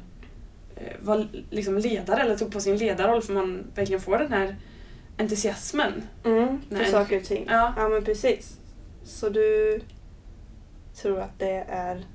eh, 0.75 0.93
var 1.01 1.27
liksom 1.49 1.77
ledare 1.77 2.21
eller 2.21 2.37
tog 2.37 2.51
på 2.51 2.59
sin 2.59 2.77
ledarroll 2.77 3.21
för 3.21 3.33
man 3.33 3.63
verkligen 3.75 4.01
får 4.01 4.17
den 4.17 4.33
här 4.33 4.55
entusiasmen. 5.17 6.03
Mm, 6.23 6.61
för 6.69 6.75
Nej. 6.75 6.91
saker 6.91 7.17
och 7.17 7.23
ting. 7.23 7.47
Ja. 7.49 7.73
Ja 7.77 7.89
men 7.89 8.03
precis. 8.03 8.57
Så 9.03 9.29
du 9.29 9.79
tror 11.01 11.19
att 11.19 11.39
det 11.39 11.65
är... 11.69 12.05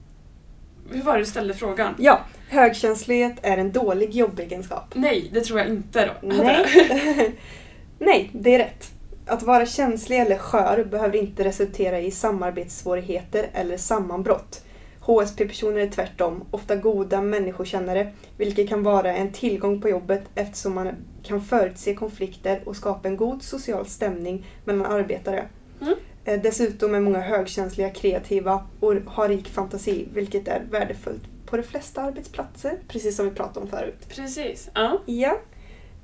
Hur 0.91 1.03
var 1.03 1.13
det 1.15 1.21
du 1.21 1.27
ställde 1.27 1.55
frågan? 1.55 1.95
Ja, 1.99 2.21
högkänslighet 2.51 3.37
är 3.43 3.59
en 3.59 3.73
dålig 3.73 4.15
jobbegenskap. 4.15 4.95
Nej, 4.95 5.31
det 5.33 5.41
tror 5.41 5.59
jag 5.59 5.69
inte 5.69 6.07
då. 6.07 6.29
Nej. 6.29 6.67
Nej, 7.99 8.31
det 8.33 8.55
är 8.55 8.59
rätt. 8.59 8.91
Att 9.27 9.43
vara 9.43 9.67
känslig 9.67 10.21
eller 10.21 10.39
skör 10.39 10.85
behöver 10.85 11.19
inte 11.19 11.45
resultera 11.45 12.01
i 12.01 12.11
samarbetssvårigheter 12.11 13.47
eller 13.53 13.77
sammanbrott. 13.77 14.65
HSP-personer 15.01 15.81
är 15.81 15.89
tvärtom 15.89 16.45
ofta 16.51 16.77
goda 16.77 17.21
människokännare, 17.21 18.13
vilket 18.37 18.69
kan 18.69 18.83
vara 18.83 19.17
en 19.17 19.33
tillgång 19.33 19.81
på 19.81 19.89
jobbet 19.89 20.23
eftersom 20.35 20.75
man 20.75 20.91
kan 21.23 21.43
förutse 21.43 21.95
konflikter 21.95 22.61
och 22.65 22.77
skapa 22.77 23.09
en 23.09 23.17
god 23.17 23.43
social 23.43 23.87
stämning 23.87 24.47
mellan 24.65 24.87
arbetare. 24.87 25.45
Mm. 25.81 25.95
Eh, 26.25 26.41
Dessutom 26.43 26.95
är 26.95 27.01
många 27.01 27.21
högkänsliga 27.21 27.91
kreativa 27.91 28.67
och 28.81 28.95
har 29.07 29.29
rik 29.29 29.49
fantasi, 29.49 30.09
vilket 30.15 30.49
är 30.49 30.63
värdefullt 30.71 31.23
på 31.51 31.57
de 31.57 31.63
flesta 31.63 32.03
arbetsplatser, 32.03 32.79
precis 32.89 33.17
som 33.17 33.25
vi 33.29 33.31
pratade 33.35 33.61
om 33.61 33.69
förut. 33.71 34.09
Precis. 34.09 34.71
Ja. 34.75 35.01
Ja. 35.07 35.39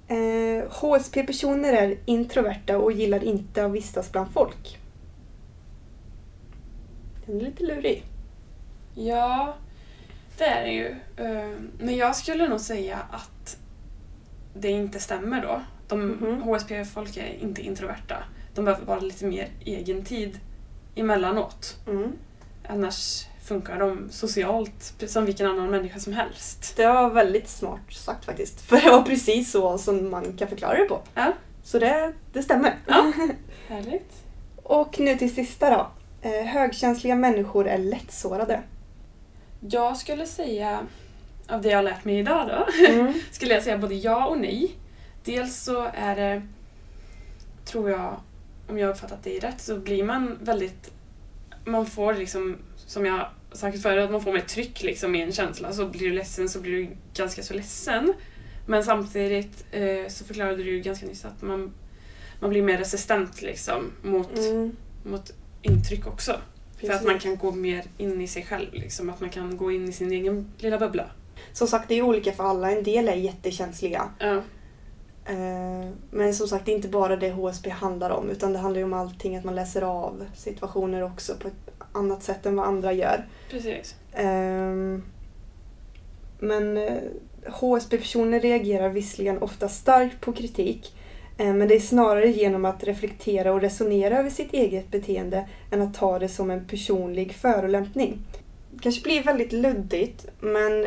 Eh, 0.09 0.65
HSP-personer 0.71 1.73
är 1.73 1.99
introverta 2.05 2.79
och 2.79 2.93
gillar 2.93 3.25
inte 3.25 3.65
att 3.65 3.73
vistas 3.73 4.13
bland 4.13 4.31
folk. 4.33 4.79
Den 7.27 7.37
är 7.41 7.45
lite 7.45 7.65
lurig. 7.65 8.05
Ja, 8.95 9.55
det 10.39 10.45
är 10.45 10.65
det 10.65 10.73
ju. 10.73 10.87
Eh, 11.27 11.51
Men 11.79 11.97
jag 11.97 12.17
skulle 12.17 12.49
nog 12.49 12.61
säga 12.61 12.99
att 13.11 13.59
det 14.55 14.69
inte 14.71 15.01
stämmer 15.01 15.43
då. 15.43 15.63
De 15.89 16.01
Mhm. 16.09 16.43
HSP-folk 16.43 17.17
är 17.17 17.35
inte 17.43 17.63
introverta. 17.63 18.17
De 18.55 18.65
behöver 18.65 18.85
bara 18.87 19.01
lite 19.01 19.27
mer 19.27 19.49
egen 19.65 20.05
tid 20.05 20.41
emellanåt. 20.95 21.77
Mm. 21.87 22.13
Annars 22.69 23.27
funkar 23.47 23.79
de 23.79 24.09
socialt 24.11 24.95
som 25.07 25.25
vilken 25.25 25.47
annan 25.47 25.71
människa 25.71 25.99
som 25.99 26.13
helst. 26.13 26.77
Det 26.77 26.87
var 26.87 27.11
väldigt 27.11 27.49
smart 27.49 27.81
sagt 27.93 28.25
faktiskt. 28.25 28.61
För 28.69 28.77
det 28.81 28.91
var 28.91 29.03
precis 29.03 29.51
så 29.51 29.79
som 29.79 30.11
man 30.11 30.33
kan 30.37 30.49
förklara 30.49 30.79
det 30.79 30.85
på. 30.85 31.01
Ja. 31.15 31.33
Så 31.65 31.79
det, 31.79 32.13
det 32.33 32.43
stämmer. 32.43 32.75
Ja. 32.87 33.13
Härligt. 33.69 34.13
Och 34.63 35.01
nu 35.01 35.17
till 35.17 35.35
sista 35.35 35.71
då. 35.71 35.91
Eh, 36.29 36.47
högkänsliga 36.47 37.15
människor 37.15 37.67
är 37.69 37.79
lättsårade. 37.79 38.63
Jag 39.61 39.97
skulle 39.97 40.27
säga, 40.27 40.81
av 41.49 41.63
det 41.63 41.69
jag 41.69 41.79
har 41.79 41.83
lärt 41.83 42.05
mig 42.05 42.19
idag 42.19 42.49
då, 42.49 42.85
Mm. 42.89 43.15
skulle 43.31 43.55
jag 43.55 43.63
säga 43.63 43.79
både 43.79 43.95
ja 43.95 44.27
och 44.27 44.39
nej. 44.39 44.75
Dels 45.25 45.57
så 45.63 45.87
är 45.95 46.17
det, 46.17 46.43
tror 47.65 47.91
jag, 47.91 48.21
om 48.69 48.79
jag 48.79 48.87
har 48.87 48.95
uppfattat 48.95 49.23
det 49.23 49.39
rätt, 49.39 49.61
så 49.61 49.79
blir 49.79 50.05
man 50.05 50.39
väldigt... 50.43 50.91
Man 51.65 51.87
får 51.87 52.15
liksom, 52.15 52.57
som 52.87 53.07
jag 53.07 53.27
sagt 53.53 53.83
förut, 53.83 54.05
att 54.05 54.11
man 54.11 54.21
får 54.21 54.33
mer 54.33 54.41
tryck 54.41 54.83
liksom 54.83 55.15
i 55.15 55.23
en 55.23 55.33
känsla. 55.33 55.73
Så 55.73 55.87
blir 55.87 56.01
du 56.01 56.13
ledsen 56.13 56.49
så 56.49 56.61
blir 56.61 56.73
du 56.73 56.89
ganska 57.15 57.43
så 57.43 57.55
ledsen. 57.55 58.13
Men 58.67 58.85
samtidigt 58.85 59.65
eh, 59.73 60.09
så 60.09 60.25
förklarade 60.25 60.57
du 60.57 60.71
ju 60.77 60.81
ganska 60.81 61.07
nyss 61.07 61.25
att 61.25 61.43
man, 61.43 61.73
man 62.41 62.51
blir 62.51 62.63
mer 62.63 62.79
resistent 62.79 63.43
liksom 63.43 63.93
mot, 64.03 64.39
Mm. 64.39 64.77
mot 65.05 65.33
intryck 65.63 66.07
också. 66.07 66.33
För 66.81 66.87
att 66.87 66.91
Precis. 66.91 67.07
man 67.07 67.19
kan 67.19 67.37
gå 67.37 67.53
mer 67.53 67.85
in 67.99 68.21
i 68.21 68.29
sig 68.29 68.43
själv, 68.45 68.67
liksom, 68.73 69.11
att 69.11 69.21
man 69.21 69.31
kan 69.31 69.57
gå 69.57 69.73
in 69.73 69.89
i 69.89 69.93
sin 69.93 70.13
egen 70.13 70.53
lilla 70.59 70.79
bubbla. 70.79 71.05
Som 71.53 71.67
sagt, 71.69 71.89
det 71.89 71.95
är 71.95 72.03
olika 72.03 72.33
för 72.33 72.45
alla. 72.45 72.71
En 72.71 72.83
del 72.83 73.09
är 73.09 73.15
jättekänsliga. 73.15 74.11
Ja. 74.19 74.43
Eh, 75.27 75.91
Men 76.11 76.35
som 76.35 76.49
sagt, 76.49 76.67
det 76.67 76.73
är 76.73 76.77
inte 76.77 76.89
bara 76.89 77.17
det 77.17 77.31
HSP 77.31 77.71
handlar 77.71 78.11
om 78.11 78.31
utan 78.31 78.53
det 78.53 78.59
handlar 78.59 78.79
ju 78.79 78.85
om 78.85 78.93
allting, 78.93 79.37
att 79.37 79.45
man 79.45 79.55
läser 79.55 79.83
av 79.83 80.25
situationer 80.35 81.03
också 81.03 81.35
på 81.35 81.49
ett 81.49 81.76
annat 81.97 82.23
sätt 82.23 82.47
än 82.47 82.57
vad 82.57 82.67
andra 82.67 82.93
gör. 82.93 83.27
Precis. 83.51 83.95
Ehm, 84.13 85.03
Men 86.39 86.77
eh, 86.77 87.03
HSP-personer 87.47 88.41
reagerar 88.41 88.89
visserligen 88.89 89.43
ofta 89.43 89.69
starkt 89.69 90.21
på 90.21 90.33
kritik 90.33 90.95
eh, 91.39 91.55
men 91.55 91.69
det 91.69 91.75
är 91.75 91.81
snarare 91.81 92.29
genom 92.29 92.65
att 92.65 92.85
reflektera 92.85 93.53
och 93.53 93.61
resonera 93.61 94.19
över 94.19 94.31
sitt 94.31 94.53
eget 94.53 94.91
beteende 94.91 95.49
än 95.71 95.83
att 95.83 95.95
ta 95.95 96.19
det 96.19 96.29
som 96.29 96.51
en 96.51 96.67
personlig 96.67 97.35
förolämpning. 97.35 98.19
Det 98.71 98.83
kanske 98.83 99.03
blir 99.03 99.23
väldigt 99.23 99.53
luddigt 99.53 100.27
men 100.41 100.87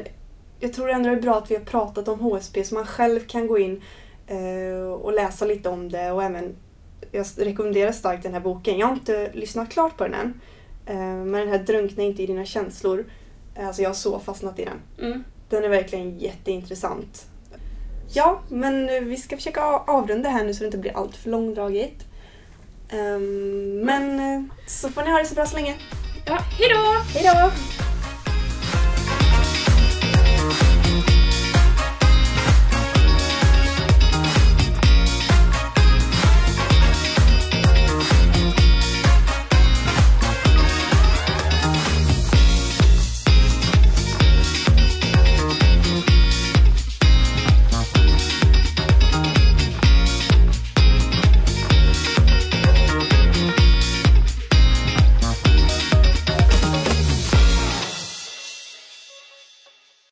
jag 0.60 0.74
tror 0.74 0.90
ändå 0.90 1.10
det 1.10 1.16
är 1.16 1.22
bra 1.22 1.38
att 1.38 1.52
vi 1.52 1.56
har 1.56 1.64
pratat 1.64 2.08
om 2.08 2.20
HSP 2.20 2.64
så 2.64 2.76
man 2.76 2.86
själv 2.86 3.20
kan 3.20 3.48
gå 3.48 3.60
in 3.60 3.82
eh, 4.28 4.92
och 4.92 5.14
läsa 5.14 5.46
lite 5.46 5.70
om 5.70 5.90
det 5.90 6.12
och 6.12 6.24
även 6.24 6.56
jag 7.12 7.26
rekommenderar 7.38 7.92
starkt 7.92 8.24
den 8.24 8.34
här 8.34 8.40
boken. 8.40 8.78
Jag 8.78 8.88
har 8.88 8.94
inte 8.94 9.32
lyssnat 9.34 9.70
klart 9.70 9.98
på 9.98 10.04
den 10.04 10.14
än. 10.14 10.42
Eh, 10.90 10.96
Men 10.98 11.32
den 11.32 11.50
här 11.50 11.58
Drunkna 11.58 12.04
inte 12.04 12.24
i 12.24 12.26
dina 12.26 12.46
känslor. 12.46 13.06
eh, 13.56 13.68
Alltså 13.68 13.82
jag 13.82 13.90
har 13.90 13.94
så 13.96 14.20
fastnat 14.20 14.60
i 14.60 14.66
den. 14.66 15.08
Mm. 15.08 15.24
Den 15.50 15.64
är 15.64 15.70
verkligen 15.70 16.20
jätteintressant. 16.20 17.26
Ja, 18.14 18.42
men 18.50 18.88
vi 19.10 19.18
ska 19.18 19.36
försöka 19.38 19.62
avrunda 19.64 20.30
här 20.30 20.44
nu 20.46 20.54
så 20.54 20.60
det 20.60 20.66
inte 20.66 20.78
blir 20.78 20.98
allt 20.98 21.16
för 21.16 21.30
långdraget. 21.30 21.94
Ehm, 22.90 23.80
Men 23.80 24.20
eh, 24.20 24.44
så 24.68 24.90
får 24.90 25.04
ni 25.04 25.12
ha 25.12 25.20
det 25.20 25.26
så 25.26 25.36
bra 25.36 25.46
så 25.46 25.56
länge. 25.56 25.76
Ja, 26.26 26.36
hejdå! 26.36 27.00
Hej 27.14 27.24
då! 27.24 27.52